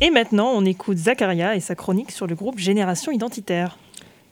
Et 0.03 0.09
maintenant, 0.09 0.51
on 0.55 0.65
écoute 0.65 0.97
Zacharia 0.97 1.55
et 1.55 1.59
sa 1.59 1.75
chronique 1.75 2.09
sur 2.11 2.25
le 2.25 2.33
groupe 2.33 2.57
Génération 2.57 3.11
Identitaire. 3.11 3.77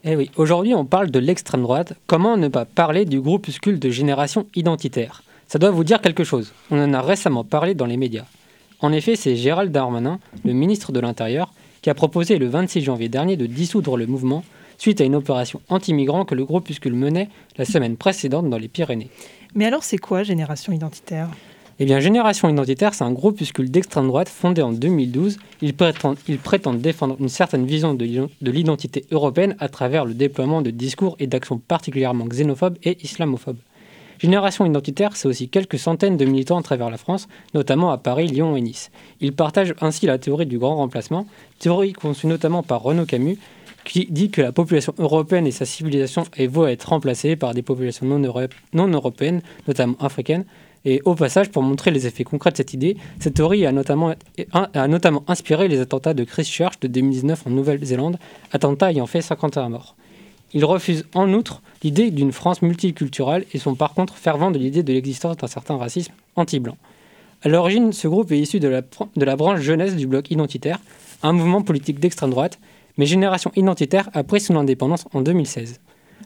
Eh 0.05 0.15
oui, 0.15 0.31
aujourd'hui 0.37 0.73
on 0.73 0.85
parle 0.85 1.11
de 1.11 1.19
l'extrême 1.19 1.61
droite. 1.61 1.93
Comment 2.07 2.37
ne 2.37 2.47
pas 2.47 2.63
parler 2.63 3.03
du 3.03 3.19
groupuscule 3.19 3.79
de 3.79 3.89
génération 3.89 4.47
identitaire? 4.55 5.23
Ça 5.47 5.59
doit 5.59 5.71
vous 5.71 5.83
dire 5.83 5.99
quelque 5.99 6.23
chose. 6.23 6.53
On 6.71 6.81
en 6.81 6.93
a 6.93 7.01
récemment 7.01 7.43
parlé 7.43 7.73
dans 7.73 7.85
les 7.85 7.97
médias. 7.97 8.25
En 8.79 8.93
effet, 8.93 9.17
c'est 9.17 9.35
Gérald 9.35 9.73
Darmanin, 9.73 10.19
le 10.45 10.53
ministre 10.53 10.93
de 10.93 11.01
l'Intérieur, 11.01 11.53
qui 11.81 11.89
a 11.89 11.93
proposé 11.93 12.37
le 12.37 12.47
26 12.47 12.81
janvier 12.81 13.09
dernier 13.09 13.35
de 13.35 13.45
dissoudre 13.45 13.97
le 13.97 14.07
mouvement 14.07 14.45
suite 14.77 15.01
à 15.01 15.03
une 15.03 15.15
opération 15.15 15.59
anti-migrants 15.67 16.23
que 16.23 16.35
le 16.35 16.45
groupuscule 16.45 16.93
menait 16.93 17.27
la 17.57 17.65
semaine 17.65 17.97
précédente 17.97 18.49
dans 18.49 18.57
les 18.57 18.69
Pyrénées. 18.69 19.09
Mais 19.53 19.65
alors, 19.65 19.83
c'est 19.83 19.97
quoi 19.97 20.23
Génération 20.23 20.71
Identitaire? 20.71 21.27
Eh 21.81 21.85
bien, 21.85 22.01
Génération 22.01 22.49
Identitaire, 22.49 22.93
c'est 22.93 23.05
un 23.05 23.13
groupuscule 23.13 23.71
d'extrême 23.71 24.07
droite 24.07 24.27
fondé 24.27 24.61
en 24.61 24.73
2012. 24.73 25.37
Ils 25.61 25.73
prétendent, 25.73 26.81
défendre 26.81 27.15
une 27.21 27.29
certaine 27.29 27.65
vision 27.65 27.93
de 27.93 28.03
l'ident- 28.03 28.29
de 28.41 28.51
l'identité 28.51 29.05
européenne 29.11 29.55
à 29.59 29.69
travers 29.69 30.03
le 30.03 30.13
déploiement 30.13 30.61
de 30.61 30.71
discours 30.71 31.15
et 31.19 31.27
d'actions 31.27 31.57
particulièrement 31.57 32.25
xénophobes 32.25 32.77
et 32.83 32.97
islamophobes. 33.01 33.59
Génération 34.19 34.65
Identitaire, 34.65 35.15
c'est 35.15 35.29
aussi 35.29 35.47
quelques 35.47 35.79
centaines 35.79 36.17
de 36.17 36.25
militants 36.25 36.57
à 36.57 36.63
travers 36.63 36.89
la 36.89 36.97
France, 36.97 37.29
notamment 37.53 37.91
à 37.91 37.97
Paris, 37.97 38.27
Lyon 38.27 38.57
et 38.57 38.61
Nice. 38.61 38.91
Ils 39.21 39.31
partagent 39.31 39.73
ainsi 39.79 40.05
la 40.05 40.17
théorie 40.17 40.47
du 40.47 40.59
grand 40.59 40.75
remplacement, 40.75 41.27
théorie 41.59 41.93
conçue 41.93 42.27
notamment 42.27 42.61
par 42.61 42.81
Renaud 42.81 43.05
Camus, 43.05 43.37
qui 43.85 44.05
dit 44.09 44.29
que 44.29 44.41
la 44.41 44.51
population 44.51 44.93
européenne 44.97 45.47
et 45.47 45.51
sa 45.51 45.65
civilisation 45.65 46.25
est 46.35 46.53
être 46.53 46.89
remplacée 46.89 47.37
par 47.37 47.53
des 47.53 47.61
populations 47.61 48.05
non 48.05 48.87
européennes, 48.89 49.41
notamment 49.69 49.95
africaines. 50.01 50.43
Et 50.85 51.01
au 51.05 51.13
passage, 51.15 51.49
pour 51.49 51.61
montrer 51.61 51.91
les 51.91 52.07
effets 52.07 52.23
concrets 52.23 52.51
de 52.51 52.57
cette 52.57 52.73
idée, 52.73 52.95
cette 53.19 53.33
théorie 53.33 53.65
a 53.65 53.71
notamment, 53.71 54.13
inspiré 55.27 55.67
les 55.67 55.79
attentats 55.79 56.13
de 56.13 56.23
Christchurch 56.23 56.79
de 56.79 56.87
2019 56.87 57.47
en 57.47 57.49
Nouvelle-Zélande, 57.49 58.17
attentats 58.51 58.91
ayant 58.91 59.05
fait 59.05 59.21
51 59.21 59.69
morts. 59.69 59.95
Ils 60.53 60.65
refusent 60.65 61.05
en 61.13 61.31
outre 61.33 61.61
l'idée 61.83 62.11
d'une 62.11 62.31
France 62.31 62.61
multiculturelle 62.61 63.45
et 63.53 63.59
sont 63.59 63.75
par 63.75 63.93
contre 63.93 64.15
fervents 64.15 64.51
de 64.51 64.57
l'idée 64.57 64.81
de 64.81 64.93
l'existence 64.93 65.37
d'un 65.37 65.47
certain 65.47 65.77
racisme 65.77 66.13
anti-blanc. 66.35 66.77
À 67.43 67.49
l'origine, 67.49 67.93
ce 67.93 68.07
groupe 68.07 68.31
est 68.31 68.39
issu 68.39 68.59
de 68.59 68.67
la, 68.67 68.81
pr- 68.81 69.07
de 69.15 69.25
la 69.25 69.35
branche 69.35 69.61
jeunesse 69.61 69.95
du 69.95 70.07
bloc 70.07 70.31
identitaire, 70.31 70.79
un 71.23 71.33
mouvement 71.33 71.61
politique 71.61 71.99
d'extrême 71.99 72.31
droite, 72.31 72.57
mais 72.97 73.05
Génération 73.05 73.51
Identitaire 73.55 74.09
a 74.13 74.23
pris 74.23 74.41
son 74.41 74.55
indépendance 74.55 75.05
en 75.13 75.21
2016. 75.21 75.79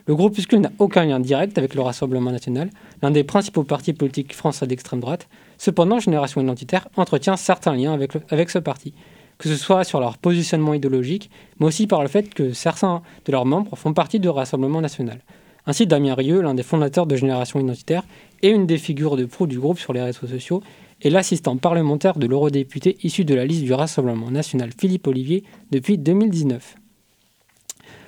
Le 0.06 0.16
groupuscule 0.16 0.60
n'a 0.60 0.72
aucun 0.80 1.06
lien 1.06 1.20
direct 1.20 1.58
avec 1.58 1.76
le 1.76 1.82
Rassemblement 1.82 2.32
national, 2.32 2.70
l'un 3.02 3.12
des 3.12 3.24
principaux 3.24 3.64
partis 3.64 3.94
politiques 3.94 4.34
français 4.34 4.68
d'extrême 4.68 5.00
droite. 5.00 5.30
Cependant, 5.58 6.00
Génération 6.00 6.42
Identitaire 6.42 6.90
entretient 6.98 7.38
certains 7.38 7.74
liens 7.76 7.94
avec, 7.94 8.50
ce 8.50 8.60
parti, 8.60 8.94
que 9.38 9.48
ce 9.48 9.56
soit 9.56 9.86
sur 9.86 10.02
leur 10.02 10.18
positionnement 10.18 10.74
idéologique, 10.74 11.30
mais 11.60 11.68
aussi 11.68 11.88
par 11.88 12.02
le 12.02 12.10
fait 12.10 12.34
que 12.34 12.52
certains 12.52 13.02
de 13.26 13.32
leurs 13.32 13.46
membres 13.46 13.78
font 13.78 13.94
partie 13.94 14.20
du 14.20 14.28
Rassemblement 14.28 14.82
national. 14.82 15.20
ainsi 15.66 15.88
Damien 15.88 16.16
Rieu, 16.16 16.42
l'un 16.42 16.54
des 16.54 16.64
fondateurs 16.64 17.06
de 17.06 17.16
Génération 17.16 17.62
Identitaire 17.62 18.04
et 18.42 18.50
une 18.50 18.68
des 18.68 18.78
figures 18.78 19.16
de 19.16 19.24
proue 19.24 19.48
du 19.48 19.58
groupe 19.58 19.80
sur 19.80 19.94
les 19.94 20.02
réseaux 20.02 20.28
sociaux, 20.28 20.62
et 21.02 21.10
l'assistant 21.10 21.58
parlementaire 21.58 22.18
de 22.18 22.28
l'eurodéputé 22.28 22.98
issu 23.04 23.24
de 23.26 23.36
la 23.36 23.46
liste 23.46 23.64
du 23.64 23.74
Rassemblement 23.74 24.32
national 24.32 24.72
Philippe 24.78 25.08
Olivier 25.08 25.44
depuis 25.72 25.98
2019. 25.98 26.76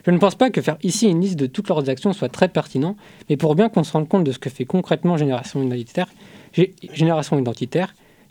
Je 0.06 0.12
ne 0.12 0.20
pense 0.20 0.36
pas 0.36 0.52
que 0.52 0.62
faire 0.62 0.78
ici 0.84 1.10
une 1.10 1.20
liste 1.20 1.40
de 1.40 1.48
toutes 1.48 1.68
leurs 1.68 1.90
actions 1.90 2.14
soit 2.14 2.30
très 2.30 2.48
pertinent, 2.48 2.96
mais 3.28 3.38
pour 3.38 3.56
bien 3.56 3.70
qu'on 3.70 3.84
se 3.84 3.92
rende 3.92 4.08
compte 4.08 4.24
de 4.24 4.32
ce 4.32 4.38
que 4.38 4.52
fait 4.52 4.66
concrètement 4.66 5.18
Génération 5.18 5.64
Identitaire, 5.64 6.08
j'ai, 6.54 6.76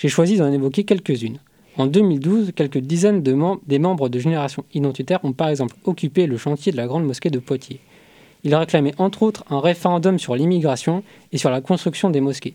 choisi 0.09 0.37
d'en 0.37 0.53
évoquer 0.53 0.85
quelques-unes. 0.85 1.39
En 1.77 1.87
2012, 1.87 2.53
quelques 2.55 2.79
dizaines 2.79 3.23
des 3.23 3.79
membres 3.81 4.09
de 4.09 4.19
Génération 4.21 4.65
Identitaire 4.73 5.25
ont 5.25 5.33
par 5.33 5.49
exemple 5.49 5.75
occupé 5.85 6.27
le 6.27 6.37
chantier 6.37 6.71
de 6.71 6.77
la 6.77 6.87
Grande 6.87 7.07
Mosquée 7.07 7.31
de 7.31 7.41
Poitiers. 7.41 7.81
Ils 8.45 8.55
réclamaient 8.55 8.95
entre 8.99 9.25
autres 9.25 9.45
un 9.51 9.59
référendum 9.59 10.21
sur 10.21 10.37
l'immigration 10.37 11.03
et 11.33 11.39
sur 11.39 11.51
la 11.51 11.61
construction 11.61 12.09
des 12.09 12.21
mosquées. 12.21 12.55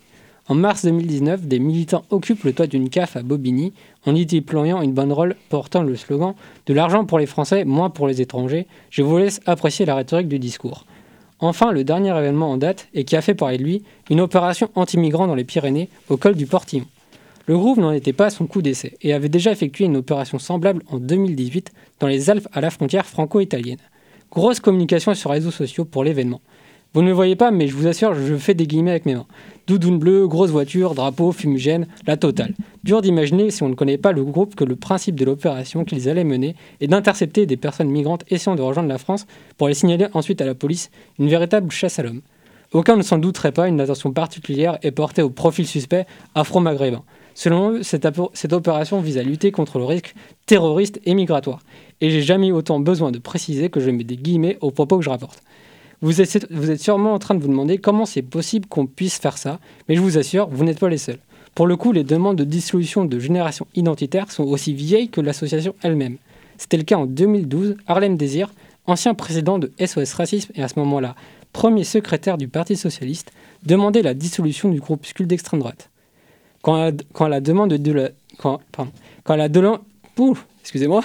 En 0.49 0.55
mars 0.55 0.83
2019, 0.83 1.43
des 1.43 1.59
militants 1.59 2.05
occupent 2.09 2.43
le 2.43 2.53
toit 2.53 2.65
d'une 2.65 2.89
CAF 2.89 3.15
à 3.15 3.21
Bobigny 3.21 3.71
en 4.07 4.15
y 4.15 4.25
déployant 4.25 4.81
une 4.81 4.93
banderole 4.93 5.35
portant 5.49 5.83
le 5.83 5.95
slogan 5.95 6.33
De 6.65 6.73
l'argent 6.73 7.05
pour 7.05 7.19
les 7.19 7.27
Français, 7.27 7.65
moins 7.65 7.91
pour 7.91 8.07
les 8.07 8.19
étrangers. 8.19 8.65
Je 8.89 9.03
vous 9.03 9.19
laisse 9.19 9.41
apprécier 9.45 9.85
la 9.85 9.93
rhétorique 9.93 10.27
du 10.27 10.39
discours. 10.39 10.87
Enfin, 11.39 11.71
le 11.71 11.83
dernier 11.83 12.17
événement 12.17 12.49
en 12.49 12.57
date, 12.57 12.87
et 12.95 13.03
qui 13.03 13.15
a 13.15 13.21
fait 13.21 13.35
parler 13.35 13.59
lui, 13.59 13.83
une 14.09 14.21
opération 14.21 14.71
anti-migrants 14.73 15.27
dans 15.27 15.35
les 15.35 15.43
Pyrénées, 15.43 15.87
au 16.09 16.17
col 16.17 16.33
du 16.33 16.47
Portillon. 16.47 16.85
Le 17.45 17.55
groupe 17.55 17.77
n'en 17.77 17.91
était 17.91 18.11
pas 18.11 18.25
à 18.25 18.29
son 18.31 18.47
coup 18.47 18.63
d'essai 18.63 18.97
et 19.03 19.13
avait 19.13 19.29
déjà 19.29 19.51
effectué 19.51 19.85
une 19.85 19.97
opération 19.97 20.39
semblable 20.39 20.81
en 20.87 20.97
2018 20.97 21.71
dans 21.99 22.07
les 22.07 22.31
Alpes 22.31 22.47
à 22.53 22.61
la 22.61 22.71
frontière 22.71 23.05
franco-italienne. 23.05 23.77
Grosse 24.31 24.59
communication 24.59 25.13
sur 25.13 25.29
les 25.29 25.37
réseaux 25.37 25.51
sociaux 25.51 25.85
pour 25.85 26.03
l'événement. 26.03 26.41
Vous 26.93 27.03
ne 27.03 27.07
le 27.07 27.13
voyez 27.13 27.35
pas, 27.35 27.51
mais 27.51 27.67
je 27.67 27.75
vous 27.75 27.85
assure, 27.85 28.15
je 28.15 28.35
fais 28.35 28.55
des 28.55 28.65
guillemets 28.65 28.89
avec 28.89 29.05
mes 29.05 29.13
mains. 29.13 29.27
Doudoune 29.67 29.99
bleue, 29.99 30.27
grosse 30.27 30.49
voiture, 30.49 30.95
drapeau, 30.95 31.31
fumigène, 31.31 31.85
la 32.07 32.17
totale. 32.17 32.55
Dur 32.83 33.03
d'imaginer, 33.03 33.51
si 33.51 33.61
on 33.61 33.69
ne 33.69 33.75
connaît 33.75 33.99
pas 33.99 34.11
le 34.11 34.23
groupe, 34.23 34.55
que 34.55 34.63
le 34.63 34.75
principe 34.75 35.15
de 35.15 35.23
l'opération 35.23 35.85
qu'ils 35.85 36.09
allaient 36.09 36.23
mener 36.23 36.55
est 36.81 36.87
d'intercepter 36.87 37.45
des 37.45 37.57
personnes 37.57 37.89
migrantes 37.89 38.23
essayant 38.31 38.55
de 38.55 38.63
rejoindre 38.63 38.89
la 38.89 38.97
France 38.97 39.27
pour 39.57 39.67
les 39.67 39.75
signaler 39.75 40.07
ensuite 40.13 40.41
à 40.41 40.45
la 40.47 40.55
police, 40.55 40.89
une 41.19 41.29
véritable 41.29 41.69
chasse 41.69 41.99
à 41.99 42.03
l'homme. 42.03 42.21
Aucun 42.73 42.95
ne 42.95 43.03
s'en 43.03 43.19
douterait 43.19 43.51
pas, 43.51 43.67
une 43.67 43.81
attention 43.81 44.11
particulière 44.11 44.79
est 44.81 44.91
portée 44.91 45.21
au 45.21 45.29
profil 45.29 45.67
suspect 45.67 46.07
afro-maghrébin. 46.33 47.03
Selon 47.35 47.71
eux, 47.71 47.83
cette, 47.83 48.05
opération 48.53 48.99
vise 48.99 49.17
à 49.19 49.23
lutter 49.23 49.51
contre 49.51 49.77
le 49.77 49.85
risque 49.85 50.15
terroriste 50.47 50.99
et 51.05 51.13
migratoire. 51.13 51.61
Et 52.01 52.09
j'ai 52.09 52.21
jamais 52.21 52.51
autant 52.51 52.79
besoin 52.79 53.11
de 53.11 53.19
préciser 53.19 53.69
que 53.69 53.79
je 53.79 53.91
mets 53.91 54.03
des 54.03 54.17
guillemets 54.17 54.57
aux 54.61 54.71
propos 54.71 54.97
que 54.97 55.05
je 55.05 55.09
rapporte. 55.09 55.41
Vous 56.01 56.21
êtes, 56.21 56.79
sûrement 56.81 57.13
en 57.13 57.19
train 57.19 57.35
de 57.35 57.41
vous 57.41 57.49
demander 57.49 57.77
comment 57.77 58.05
c'est 58.05 58.21
possible 58.21 58.67
qu'on 58.67 58.85
puisse 58.85 59.17
faire 59.17 59.37
ça, 59.37 59.59
mais 59.87 59.95
je 59.95 60.01
vous 60.01 60.17
assure, 60.17 60.47
vous 60.49 60.63
n'êtes 60.63 60.79
pas 60.79 60.89
les 60.89 60.97
seuls. 60.97 61.19
Pour 61.55 61.67
le 61.67 61.75
coup, 61.75 61.91
les 61.91 62.05
demandes 62.05 62.37
de 62.37 62.45
dissolution 62.45 63.03
de 63.03 63.19
génération 63.19 63.67
identitaire 63.75 64.31
sont 64.31 64.43
aussi 64.43 64.73
vieilles 64.73 65.09
que 65.09 65.19
l'association 65.19 65.75
elle-même. 65.81 66.17
C'était 66.57 66.77
le 66.77 66.83
cas 66.83 66.95
en 66.97 67.05
2012, 67.05 67.75
Harlem 67.87 68.15
Désir, 68.15 68.49
ancien 68.87 69.13
président 69.13 69.59
de 69.59 69.71
SOS 69.85 70.13
Racisme 70.13 70.51
et 70.55 70.63
à 70.63 70.67
ce 70.67 70.79
moment-là 70.79 71.15
premier 71.53 71.83
secrétaire 71.83 72.37
du 72.37 72.47
Parti 72.47 72.75
Socialiste, 72.75 73.31
demandait 73.63 74.01
la 74.01 74.13
dissolution 74.13 74.69
du 74.69 74.79
groupuscule 74.79 75.27
d'extrême 75.27 75.59
droite. 75.59 75.89
Quand, 76.61 76.77
la, 76.77 76.91
quand 77.13 77.27
la 77.27 77.41
demande 77.41 77.73
de 77.73 77.91
la, 77.91 78.09
quand, 78.37 78.59
pardon, 78.71 78.91
quand 79.23 79.35
la 79.35 79.49
de 79.49 79.61
excusez-moi, 80.61 81.03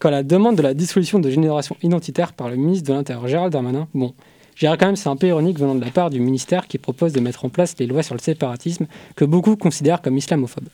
quand 0.00 0.10
la 0.10 0.22
demande 0.22 0.56
de 0.56 0.62
la 0.62 0.74
dissolution 0.74 1.18
de 1.18 1.30
Génération 1.30 1.76
Identitaire 1.82 2.32
par 2.32 2.48
le 2.48 2.56
ministre 2.56 2.88
de 2.88 2.94
l'Intérieur 2.94 3.28
Gérald 3.28 3.52
Darmanin, 3.52 3.86
bon, 3.94 4.14
je 4.54 4.66
dirais 4.66 4.76
quand 4.78 4.86
même 4.86 4.96
c'est 4.96 5.10
un 5.10 5.16
peu 5.16 5.28
ironique 5.28 5.58
venant 5.58 5.74
de 5.74 5.84
la 5.84 5.90
part 5.90 6.10
du 6.10 6.20
ministère 6.20 6.66
qui 6.66 6.78
propose 6.78 7.12
de 7.12 7.20
mettre 7.20 7.44
en 7.44 7.50
place 7.50 7.74
les 7.78 7.86
lois 7.86 8.02
sur 8.02 8.14
le 8.14 8.20
séparatisme 8.20 8.86
que 9.14 9.26
beaucoup 9.26 9.56
considèrent 9.56 10.00
comme 10.00 10.16
islamophobes. 10.16 10.68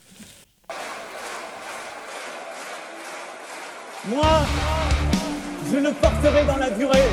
Moi, 4.09 4.47
je 5.73 5.79
le 5.79 5.91
porterai 5.91 6.45
dans 6.47 6.59
la 6.59 6.71
durée, 6.71 7.09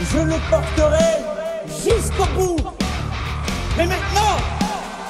je 0.00 0.18
le 0.18 0.36
porterai 0.50 1.20
jusqu'au 1.66 2.24
bout. 2.34 2.56
Mais 3.76 3.86
maintenant, 3.86 4.38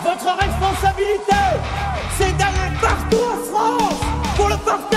votre 0.03 0.37
responsabilité, 0.37 1.43
c'est 2.19 2.37
d'aller 2.37 2.77
partout 2.81 3.25
en 3.33 3.45
France 3.45 4.01
pour 4.37 4.49
le 4.49 4.57
porter 4.57 4.93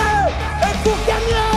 pour 0.86 0.98
gagner 1.08 1.55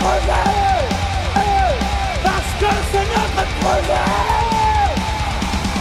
Parce 0.00 0.20
que 2.60 2.70
c'est 2.90 3.08
notre 3.08 3.44
projet 3.60 4.06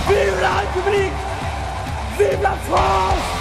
Vive 0.07 0.41
la 0.41 0.53
République 0.57 1.17
Vive 2.17 2.41
la 2.41 2.51
France 2.51 3.37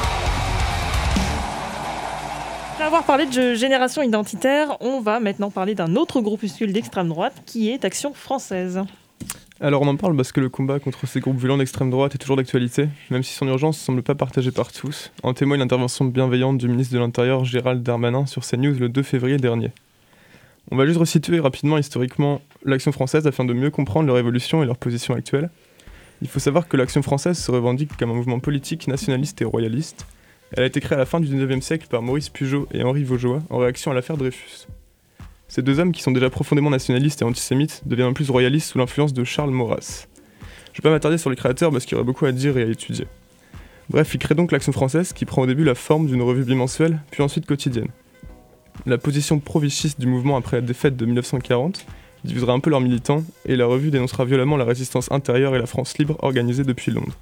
Après 2.72 2.84
avoir 2.84 3.04
parlé 3.04 3.26
de 3.26 3.54
génération 3.54 4.02
identitaire, 4.02 4.76
on 4.80 5.00
va 5.00 5.18
maintenant 5.20 5.50
parler 5.50 5.74
d'un 5.74 5.96
autre 5.96 6.20
groupuscule 6.20 6.72
d'extrême 6.72 7.08
droite 7.08 7.34
qui 7.46 7.70
est 7.70 7.84
Action 7.84 8.12
française. 8.12 8.82
Alors 9.58 9.80
on 9.80 9.88
en 9.88 9.96
parle 9.96 10.14
parce 10.14 10.32
que 10.32 10.40
le 10.40 10.50
combat 10.50 10.78
contre 10.78 11.06
ces 11.06 11.20
groupes 11.20 11.38
violents 11.38 11.56
d'extrême 11.56 11.88
droite 11.90 12.14
est 12.14 12.18
toujours 12.18 12.36
d'actualité, 12.36 12.90
même 13.10 13.22
si 13.22 13.32
son 13.32 13.48
urgence 13.48 13.78
ne 13.78 13.84
semble 13.84 14.02
pas 14.02 14.14
partagée 14.14 14.50
par 14.50 14.70
tous. 14.70 15.10
En 15.22 15.32
témoigne 15.32 15.60
l'intervention 15.60 16.04
bienveillante 16.04 16.58
du 16.58 16.68
ministre 16.68 16.92
de 16.92 16.98
l'Intérieur 16.98 17.46
Gérald 17.46 17.82
Darmanin 17.82 18.26
sur 18.26 18.44
CNews 18.44 18.78
le 18.78 18.90
2 18.90 19.02
février 19.02 19.38
dernier. 19.38 19.72
On 20.70 20.76
va 20.76 20.86
juste 20.86 20.98
resituer 20.98 21.38
rapidement 21.38 21.78
historiquement 21.78 22.42
l'action 22.64 22.90
française 22.90 23.26
afin 23.26 23.44
de 23.44 23.52
mieux 23.52 23.70
comprendre 23.70 24.08
leur 24.08 24.18
évolution 24.18 24.62
et 24.62 24.66
leur 24.66 24.76
position 24.76 25.14
actuelle. 25.14 25.48
Il 26.22 26.28
faut 26.28 26.40
savoir 26.40 26.66
que 26.66 26.76
l'action 26.76 27.02
française 27.02 27.38
se 27.38 27.50
revendique 27.50 27.96
comme 27.96 28.10
un 28.10 28.14
mouvement 28.14 28.40
politique 28.40 28.88
nationaliste 28.88 29.40
et 29.42 29.44
royaliste. 29.44 30.06
Elle 30.52 30.64
a 30.64 30.66
été 30.66 30.80
créée 30.80 30.96
à 30.96 30.98
la 30.98 31.06
fin 31.06 31.20
du 31.20 31.28
19e 31.28 31.60
siècle 31.60 31.86
par 31.88 32.02
Maurice 32.02 32.30
Pugeot 32.30 32.66
et 32.72 32.82
Henri 32.82 33.04
Vaugeois 33.04 33.42
en 33.50 33.58
réaction 33.58 33.90
à 33.90 33.94
l'affaire 33.94 34.16
Dreyfus. 34.16 34.66
Ces 35.48 35.62
deux 35.62 35.78
hommes, 35.78 35.92
qui 35.92 36.02
sont 36.02 36.10
déjà 36.10 36.30
profondément 36.30 36.70
nationalistes 36.70 37.22
et 37.22 37.24
antisémites, 37.24 37.82
deviennent 37.86 38.14
plus 38.14 38.30
royalistes 38.30 38.70
sous 38.70 38.78
l'influence 38.78 39.12
de 39.12 39.22
Charles 39.22 39.50
Maurras. 39.50 40.06
Je 40.72 40.78
vais 40.78 40.82
pas 40.82 40.90
m'attarder 40.90 41.18
sur 41.18 41.30
les 41.30 41.36
créateurs 41.36 41.70
parce 41.70 41.84
qu'il 41.84 41.92
y 41.92 41.94
aurait 41.94 42.04
beaucoup 42.04 42.26
à 42.26 42.32
dire 42.32 42.58
et 42.58 42.62
à 42.62 42.66
étudier. 42.66 43.06
Bref, 43.88 44.12
ils 44.14 44.18
créent 44.18 44.34
donc 44.34 44.50
l'Action 44.50 44.72
française 44.72 45.12
qui 45.12 45.24
prend 45.24 45.42
au 45.42 45.46
début 45.46 45.62
la 45.62 45.76
forme 45.76 46.06
d'une 46.08 46.22
revue 46.22 46.44
bimensuelle, 46.44 47.00
puis 47.12 47.22
ensuite 47.22 47.46
quotidienne. 47.46 47.88
La 48.84 48.98
position 48.98 49.40
pro-vichiste 49.40 49.98
du 50.00 50.06
mouvement 50.06 50.36
après 50.36 50.58
la 50.58 50.60
défaite 50.60 50.96
de 50.96 51.06
1940 51.06 51.86
divisera 52.24 52.52
un 52.52 52.60
peu 52.60 52.70
leurs 52.70 52.80
militants, 52.80 53.22
et 53.46 53.56
la 53.56 53.66
revue 53.66 53.90
dénoncera 53.90 54.24
violemment 54.24 54.56
la 54.56 54.64
résistance 54.64 55.10
intérieure 55.10 55.54
et 55.54 55.58
la 55.58 55.66
France 55.66 55.96
libre 55.98 56.16
organisée 56.20 56.64
depuis 56.64 56.90
Londres. 56.90 57.16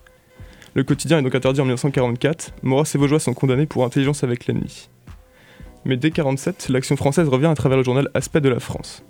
Le 0.75 0.83
quotidien 0.83 1.19
est 1.19 1.23
donc 1.23 1.35
interdit 1.35 1.61
en 1.61 1.65
1944, 1.65 2.55
Maurras 2.63 2.91
et 2.95 2.99
Vaugeois 2.99 3.21
sont 3.21 3.35
condamnés 3.35 3.67
pour 3.67 3.85
intelligence 3.85 4.25
avec 4.25 4.47
l'ennemi. 4.47 4.89
Mais 5.85 5.97
dès 5.97 6.09
1947, 6.09 6.69
l'Action 6.71 6.97
française 6.97 7.29
revient 7.29 7.47
à 7.47 7.55
travers 7.55 7.79
le 7.79 7.85
journal 7.85 8.09
Aspect 8.15 8.41
de 8.41 8.49
la 8.49 8.59
France. 8.59 9.05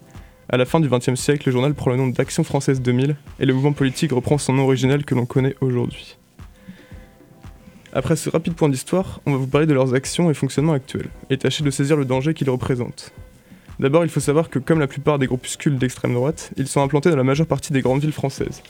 À 0.48 0.56
la 0.56 0.66
fin 0.66 0.80
du 0.80 0.88
XXe 0.88 1.14
siècle, 1.14 1.44
le 1.46 1.52
journal 1.52 1.74
prend 1.74 1.90
le 1.90 1.96
nom 1.96 2.08
d'Action 2.08 2.44
française 2.44 2.82
2000 2.82 3.16
et 3.40 3.46
le 3.46 3.54
mouvement 3.54 3.72
politique 3.72 4.12
reprend 4.12 4.36
son 4.36 4.52
nom 4.52 4.64
originel 4.64 5.04
que 5.04 5.14
l'on 5.14 5.24
connaît 5.24 5.54
aujourd'hui. 5.60 6.18
Après 7.96 8.16
ce 8.16 8.28
rapide 8.28 8.54
point 8.54 8.68
d'histoire, 8.68 9.20
on 9.24 9.30
va 9.30 9.36
vous 9.36 9.46
parler 9.46 9.68
de 9.68 9.72
leurs 9.72 9.94
actions 9.94 10.28
et 10.28 10.34
fonctionnements 10.34 10.72
actuels, 10.72 11.10
et 11.30 11.38
tâcher 11.38 11.62
de 11.62 11.70
saisir 11.70 11.96
le 11.96 12.04
danger 12.04 12.34
qu'ils 12.34 12.50
représentent. 12.50 13.12
D'abord, 13.78 14.04
il 14.04 14.10
faut 14.10 14.18
savoir 14.18 14.50
que 14.50 14.58
comme 14.58 14.80
la 14.80 14.88
plupart 14.88 15.20
des 15.20 15.28
groupuscules 15.28 15.78
d'extrême 15.78 16.12
droite, 16.12 16.50
ils 16.56 16.66
sont 16.66 16.82
implantés 16.82 17.10
dans 17.10 17.16
la 17.16 17.22
majeure 17.22 17.46
partie 17.46 17.72
des 17.72 17.82
grandes 17.82 18.00
villes 18.00 18.10
françaises. 18.10 18.64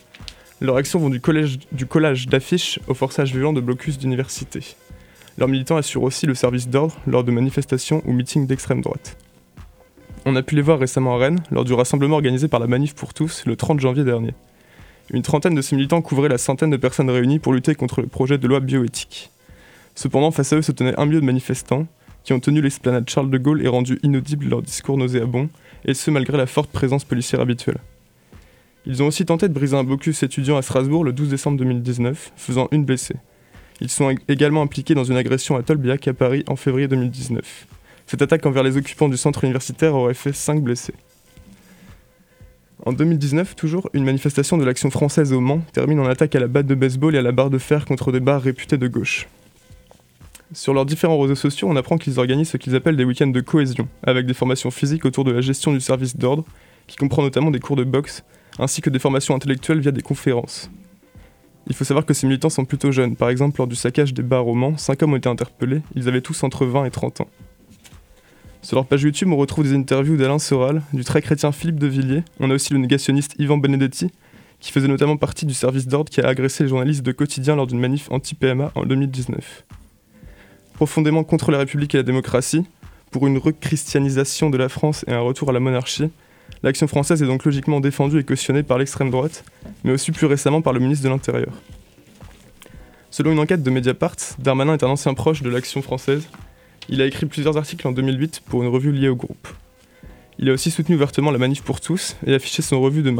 Leurs 0.60 0.76
actions 0.76 0.98
vont 0.98 1.08
du, 1.08 1.22
collège, 1.22 1.58
collage 1.88 2.26
d'affiches 2.26 2.78
au 2.86 2.92
forçage 2.92 3.32
violent 3.32 3.54
de 3.54 3.62
blocus 3.62 3.96
d'universités. 3.96 4.76
Leurs 5.38 5.48
militants 5.48 5.78
assurent 5.78 6.02
aussi 6.02 6.26
le 6.26 6.34
service 6.34 6.68
d'ordre 6.68 7.00
lors 7.06 7.24
de 7.24 7.32
manifestations 7.32 8.02
ou 8.04 8.12
meetings 8.12 8.46
d'extrême 8.46 8.82
droite. 8.82 9.16
On 10.26 10.36
a 10.36 10.42
pu 10.42 10.54
les 10.54 10.62
voir 10.62 10.78
récemment 10.78 11.14
à 11.14 11.18
Rennes, 11.18 11.42
lors 11.50 11.64
du 11.64 11.72
rassemblement 11.72 12.16
organisé 12.16 12.48
par 12.48 12.60
la 12.60 12.66
Manif 12.66 12.94
pour 12.94 13.14
tous 13.14 13.44
le 13.46 13.56
30 13.56 13.80
janvier 13.80 14.04
dernier. 14.04 14.34
Une 15.10 15.22
trentaine 15.22 15.54
de 15.54 15.62
ces 15.62 15.76
militants 15.76 16.02
couvraient 16.02 16.28
la 16.28 16.38
centaine 16.38 16.70
de 16.70 16.76
personnes 16.76 17.10
réunies 17.10 17.38
pour 17.38 17.52
lutter 17.52 17.74
contre 17.74 18.00
le 18.00 18.06
projet 18.06 18.38
de 18.38 18.48
loi 18.48 18.60
bioéthique. 18.60 19.30
Cependant, 19.94 20.30
face 20.30 20.52
à 20.52 20.56
eux 20.56 20.62
se 20.62 20.72
tenait 20.72 20.98
un 20.98 21.06
million 21.06 21.20
de 21.20 21.26
manifestants, 21.26 21.86
qui 22.24 22.32
ont 22.32 22.40
tenu 22.40 22.62
l'esplanade 22.62 23.08
Charles 23.08 23.30
de 23.30 23.38
Gaulle 23.38 23.62
et 23.64 23.68
rendu 23.68 23.98
inaudibles 24.02 24.48
leurs 24.48 24.62
discours 24.62 24.96
nauséabonds, 24.96 25.50
et 25.84 25.94
ce 25.94 26.10
malgré 26.10 26.38
la 26.38 26.46
forte 26.46 26.70
présence 26.70 27.04
policière 27.04 27.40
habituelle. 27.40 27.78
Ils 28.86 29.02
ont 29.02 29.06
aussi 29.06 29.24
tenté 29.24 29.48
de 29.48 29.52
briser 29.52 29.76
un 29.76 29.84
blocus 29.84 30.22
étudiant 30.22 30.56
à 30.56 30.62
Strasbourg 30.62 31.04
le 31.04 31.12
12 31.12 31.28
décembre 31.28 31.58
2019, 31.58 32.32
faisant 32.36 32.68
une 32.70 32.84
blessée. 32.84 33.16
Ils 33.80 33.90
sont 33.90 34.14
également 34.28 34.62
impliqués 34.62 34.94
dans 34.94 35.04
une 35.04 35.16
agression 35.16 35.56
à 35.56 35.62
Tolbiac 35.62 36.08
à 36.08 36.14
Paris 36.14 36.44
en 36.48 36.56
février 36.56 36.88
2019. 36.88 37.66
Cette 38.06 38.22
attaque 38.22 38.46
envers 38.46 38.62
les 38.62 38.76
occupants 38.76 39.08
du 39.08 39.16
centre 39.16 39.44
universitaire 39.44 39.94
aurait 39.94 40.14
fait 40.14 40.34
5 40.34 40.62
blessés. 40.62 40.94
En 42.86 42.92
2019, 42.92 43.56
toujours, 43.56 43.88
une 43.94 44.04
manifestation 44.04 44.58
de 44.58 44.64
l'action 44.64 44.90
française 44.90 45.32
au 45.32 45.40
Mans 45.40 45.62
termine 45.72 46.00
en 46.00 46.06
attaque 46.06 46.34
à 46.34 46.40
la 46.40 46.48
batte 46.48 46.66
de 46.66 46.74
baseball 46.74 47.14
et 47.14 47.18
à 47.18 47.22
la 47.22 47.32
barre 47.32 47.48
de 47.48 47.56
fer 47.56 47.86
contre 47.86 48.12
des 48.12 48.20
bars 48.20 48.42
réputés 48.42 48.76
de 48.76 48.86
gauche. 48.88 49.26
Sur 50.52 50.74
leurs 50.74 50.84
différents 50.84 51.18
réseaux 51.18 51.34
sociaux, 51.34 51.66
on 51.70 51.76
apprend 51.76 51.96
qu'ils 51.96 52.18
organisent 52.18 52.50
ce 52.50 52.58
qu'ils 52.58 52.76
appellent 52.76 52.98
des 52.98 53.04
week-ends 53.04 53.26
de 53.26 53.40
cohésion, 53.40 53.88
avec 54.02 54.26
des 54.26 54.34
formations 54.34 54.70
physiques 54.70 55.06
autour 55.06 55.24
de 55.24 55.32
la 55.32 55.40
gestion 55.40 55.72
du 55.72 55.80
service 55.80 56.14
d'ordre, 56.18 56.44
qui 56.86 56.96
comprend 56.96 57.22
notamment 57.22 57.50
des 57.50 57.58
cours 57.58 57.76
de 57.76 57.84
boxe, 57.84 58.22
ainsi 58.58 58.82
que 58.82 58.90
des 58.90 58.98
formations 58.98 59.34
intellectuelles 59.34 59.80
via 59.80 59.90
des 59.90 60.02
conférences. 60.02 60.70
Il 61.66 61.74
faut 61.74 61.84
savoir 61.84 62.04
que 62.04 62.12
ces 62.12 62.26
militants 62.26 62.50
sont 62.50 62.66
plutôt 62.66 62.92
jeunes. 62.92 63.16
Par 63.16 63.30
exemple, 63.30 63.58
lors 63.58 63.66
du 63.66 63.76
saccage 63.76 64.12
des 64.12 64.22
bars 64.22 64.46
au 64.46 64.54
Mans, 64.54 64.76
5 64.76 65.02
hommes 65.02 65.14
ont 65.14 65.16
été 65.16 65.30
interpellés, 65.30 65.80
ils 65.94 66.06
avaient 66.06 66.20
tous 66.20 66.42
entre 66.42 66.66
20 66.66 66.84
et 66.84 66.90
30 66.90 67.22
ans. 67.22 67.28
Sur 68.64 68.76
leur 68.76 68.86
page 68.86 69.02
YouTube, 69.02 69.30
on 69.30 69.36
retrouve 69.36 69.64
des 69.64 69.74
interviews 69.74 70.16
d'Alain 70.16 70.38
Soral, 70.38 70.80
du 70.94 71.04
très 71.04 71.20
chrétien 71.20 71.52
Philippe 71.52 71.78
de 71.78 71.86
Villiers. 71.86 72.22
On 72.40 72.50
a 72.50 72.54
aussi 72.54 72.72
le 72.72 72.78
négationniste 72.78 73.34
Yvan 73.38 73.58
Benedetti, 73.58 74.10
qui 74.58 74.72
faisait 74.72 74.88
notamment 74.88 75.18
partie 75.18 75.44
du 75.44 75.52
service 75.52 75.86
d'ordre 75.86 76.08
qui 76.08 76.22
a 76.22 76.26
agressé 76.26 76.62
les 76.62 76.70
journalistes 76.70 77.02
de 77.02 77.12
quotidien 77.12 77.56
lors 77.56 77.66
d'une 77.66 77.78
manif 77.78 78.10
anti-PMA 78.10 78.72
en 78.74 78.86
2019. 78.86 79.64
Profondément 80.72 81.24
contre 81.24 81.50
la 81.50 81.58
République 81.58 81.94
et 81.94 81.98
la 81.98 82.04
démocratie, 82.04 82.64
pour 83.10 83.26
une 83.26 83.36
rechristianisation 83.36 84.48
de 84.48 84.56
la 84.56 84.70
France 84.70 85.04
et 85.08 85.12
un 85.12 85.20
retour 85.20 85.50
à 85.50 85.52
la 85.52 85.60
monarchie, 85.60 86.08
l'action 86.62 86.86
française 86.86 87.22
est 87.22 87.26
donc 87.26 87.44
logiquement 87.44 87.80
défendue 87.80 88.20
et 88.20 88.24
cautionnée 88.24 88.62
par 88.62 88.78
l'extrême 88.78 89.10
droite, 89.10 89.44
mais 89.84 89.92
aussi 89.92 90.10
plus 90.10 90.26
récemment 90.26 90.62
par 90.62 90.72
le 90.72 90.80
ministre 90.80 91.04
de 91.04 91.10
l'Intérieur. 91.10 91.52
Selon 93.10 93.32
une 93.32 93.40
enquête 93.40 93.62
de 93.62 93.70
Mediapart, 93.70 94.16
Darmanin 94.38 94.72
est 94.72 94.84
un 94.84 94.88
ancien 94.88 95.12
proche 95.12 95.42
de 95.42 95.50
l'action 95.50 95.82
française 95.82 96.26
il 96.88 97.00
a 97.00 97.06
écrit 97.06 97.26
plusieurs 97.26 97.56
articles 97.56 97.86
en 97.86 97.92
2008 97.92 98.42
pour 98.46 98.62
une 98.62 98.68
revue 98.68 98.92
liée 98.92 99.08
au 99.08 99.16
groupe. 99.16 99.48
Il 100.38 100.50
a 100.50 100.52
aussi 100.52 100.70
soutenu 100.70 100.96
ouvertement 100.96 101.30
la 101.30 101.38
manif 101.38 101.62
pour 101.62 101.80
tous 101.80 102.16
et 102.26 102.34
affiché 102.34 102.60
son, 102.60 102.80
refus 102.80 103.02
de 103.02 103.10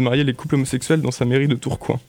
marier, 0.00 0.24
les 0.24 0.32
couples 0.32 0.54
homosexuels 0.54 1.02
dans 1.02 1.10
sa 1.10 1.24
mairie 1.24 1.48
de 1.48 1.54
Tourcoing. 1.54 2.00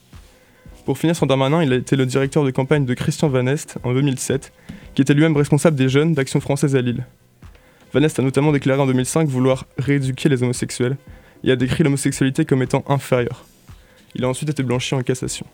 Pour 0.86 0.97
finir 0.97 1.15
son 1.17 1.25
Darmanin, 1.25 1.62
il 1.62 1.73
a 1.73 1.75
été 1.75 1.97
le 1.97 2.06
directeur 2.06 2.45
de 2.45 2.51
campagne 2.51 2.86
de 2.86 2.93
Christian 2.93 3.27
Van 3.27 3.45
Est 3.45 3.77
en 3.84 3.93
2007, 3.93 4.53
qui 4.95 5.01
était 5.01 5.13
lui-même 5.13 5.36
responsable 5.36 5.75
des 5.75 5.89
jeunes 5.89 6.13
d'Action 6.13 6.39
française 6.39 6.77
à 6.77 6.82
Lille. 6.82 7.06
Van 7.93 8.01
Est 8.01 8.17
a 8.17 8.21
notamment 8.21 8.53
déclaré 8.53 8.82
en 8.82 8.88
2005 8.88 9.27
vouloir 9.27 9.65
rééduquer 9.77 10.30
les 10.30 10.43
homosexuels 10.43 10.95
et 11.43 11.51
a 11.51 11.58
décrit 11.58 11.84
l'homosexualité 11.84 12.45
comme 12.45 12.63
étant 12.63 12.86
inférieure. 12.88 13.45
Il 14.15 14.23
a 14.23 14.30
ensuite 14.30 14.49
été 14.49 14.63
blanchi 14.63 14.95
en 14.95 15.03
cassation. 15.03 15.45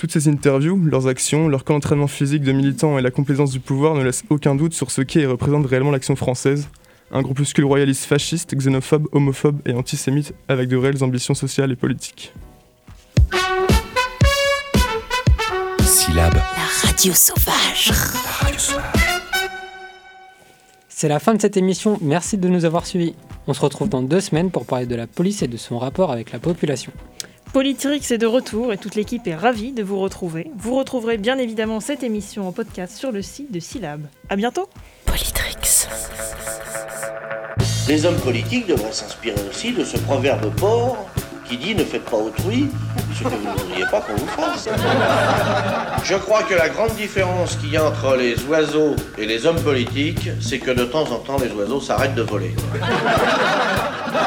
Toutes 0.00 0.12
ces 0.12 0.28
interviews, 0.28 0.82
leurs 0.82 1.08
actions, 1.08 1.46
leur 1.46 1.62
camp 1.62 1.74
d'entraînement 1.74 2.06
physique 2.06 2.42
de 2.42 2.52
militants 2.52 2.98
et 2.98 3.02
la 3.02 3.10
complaisance 3.10 3.50
du 3.50 3.60
pouvoir 3.60 3.94
ne 3.94 4.02
laissent 4.02 4.24
aucun 4.30 4.54
doute 4.54 4.72
sur 4.72 4.90
ce 4.90 5.02
qu'est 5.02 5.20
et 5.20 5.26
représente 5.26 5.66
réellement 5.66 5.90
l'action 5.90 6.16
française, 6.16 6.70
un 7.12 7.20
groupuscule 7.20 7.66
royaliste 7.66 8.06
fasciste, 8.06 8.56
xénophobe, 8.56 9.08
homophobe 9.12 9.60
et 9.66 9.74
antisémite 9.74 10.32
avec 10.48 10.70
de 10.70 10.78
réelles 10.78 11.04
ambitions 11.04 11.34
sociales 11.34 11.70
et 11.70 11.76
politiques. 11.76 12.32
Syllabe. 15.84 16.32
La 16.32 16.88
radio 16.88 17.12
sauvage. 17.12 17.90
La 17.90 18.30
radio 18.46 18.58
sauvage. 18.58 19.20
C'est 20.88 21.08
la 21.08 21.18
fin 21.18 21.34
de 21.34 21.42
cette 21.42 21.58
émission, 21.58 21.98
merci 22.00 22.38
de 22.38 22.48
nous 22.48 22.64
avoir 22.64 22.86
suivis. 22.86 23.14
On 23.46 23.52
se 23.52 23.60
retrouve 23.60 23.90
dans 23.90 24.00
deux 24.00 24.20
semaines 24.20 24.50
pour 24.50 24.64
parler 24.64 24.86
de 24.86 24.94
la 24.94 25.06
police 25.06 25.42
et 25.42 25.46
de 25.46 25.58
son 25.58 25.78
rapport 25.78 26.10
avec 26.10 26.32
la 26.32 26.38
population. 26.38 26.90
Politrix 27.52 28.02
est 28.10 28.18
de 28.18 28.28
retour 28.28 28.72
et 28.72 28.78
toute 28.78 28.94
l'équipe 28.94 29.26
est 29.26 29.34
ravie 29.34 29.72
de 29.72 29.82
vous 29.82 29.98
retrouver. 29.98 30.52
Vous 30.56 30.76
retrouverez 30.76 31.18
bien 31.18 31.36
évidemment 31.36 31.80
cette 31.80 32.04
émission 32.04 32.46
en 32.46 32.52
podcast 32.52 32.96
sur 32.96 33.10
le 33.10 33.22
site 33.22 33.50
de 33.50 33.58
Syllab. 33.58 34.02
A 34.28 34.36
bientôt 34.36 34.68
Politrix. 35.04 35.88
Les 37.88 38.06
hommes 38.06 38.20
politiques 38.20 38.68
devraient 38.68 38.92
s'inspirer 38.92 39.34
aussi 39.48 39.72
de 39.72 39.82
ce 39.82 39.96
proverbe 39.98 40.54
port 40.54 41.10
qui 41.44 41.56
dit 41.56 41.74
ne 41.74 41.82
faites 41.82 42.04
pas 42.04 42.18
autrui 42.18 42.68
ce 43.18 43.24
que 43.24 43.28
vous 43.28 43.44
ne 43.44 43.58
voudriez 43.58 43.84
pas 43.90 44.00
qu'on 44.00 44.14
vous 44.14 44.28
fasse. 44.28 44.68
Je 46.04 46.14
crois 46.14 46.44
que 46.44 46.54
la 46.54 46.68
grande 46.68 46.94
différence 46.94 47.56
qu'il 47.56 47.72
y 47.72 47.76
a 47.76 47.84
entre 47.84 48.14
les 48.14 48.40
oiseaux 48.44 48.94
et 49.18 49.26
les 49.26 49.44
hommes 49.44 49.60
politiques, 49.60 50.30
c'est 50.40 50.60
que 50.60 50.70
de 50.70 50.84
temps 50.84 51.10
en 51.10 51.18
temps 51.18 51.38
les 51.38 51.50
oiseaux 51.50 51.80
s'arrêtent 51.80 52.14
de 52.14 52.22
voler. 52.22 52.54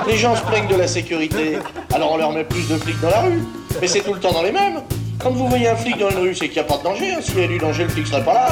Les 0.08 0.18
gens 0.18 0.36
se 0.36 0.42
plaignent 0.44 0.68
de 0.68 0.76
la 0.76 0.88
sécurité, 0.88 1.60
alors 1.94 2.14
on 2.14 2.18
leur 2.18 2.32
met 2.32 2.44
plus 2.44 2.68
de 2.68 2.78
flics 2.78 3.00
dans 3.02 3.10
la 3.10 3.22
rue. 3.22 3.42
Mais 3.82 3.88
c'est 3.88 4.02
tout 4.02 4.14
le 4.14 4.20
temps 4.20 4.32
dans 4.32 4.44
les 4.44 4.52
mêmes. 4.52 4.82
Quand 5.20 5.32
vous 5.32 5.48
voyez 5.48 5.70
un 5.70 5.76
flic 5.76 5.98
dans 5.98 6.10
une 6.10 6.20
rue, 6.20 6.36
c'est 6.36 6.50
qu'il 6.50 6.62
n'y 6.62 6.68
a 6.68 6.70
pas 6.70 6.78
de 6.78 6.84
danger. 6.84 7.16
S'il 7.22 7.40
y 7.40 7.44
a 7.44 7.48
du 7.48 7.58
danger, 7.58 7.84
le 7.84 7.90
flic 7.90 8.08
serait 8.08 8.24
pas 8.24 8.34
là. 8.34 8.48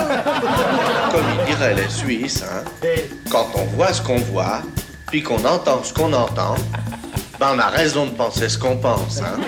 Comme 1.12 1.24
ils 1.40 1.46
diraient 1.54 1.76
les 1.76 1.90
Suisses, 1.90 2.44
hein, 2.44 2.64
quand 3.30 3.48
on 3.56 3.66
voit 3.76 3.92
ce 3.92 4.02
qu'on 4.02 4.18
voit, 4.18 4.62
puis 5.08 5.22
qu'on 5.22 5.44
entend 5.44 5.84
ce 5.84 5.94
qu'on 5.94 6.14
entend, 6.14 6.56
ben 7.40 7.48
on 7.56 7.60
a 7.60 7.68
raison 7.68 8.06
de 8.06 8.12
penser 8.12 8.48
ce 8.48 8.58
qu'on 8.58 8.78
pense. 8.78 9.22
Hein. 9.22 9.40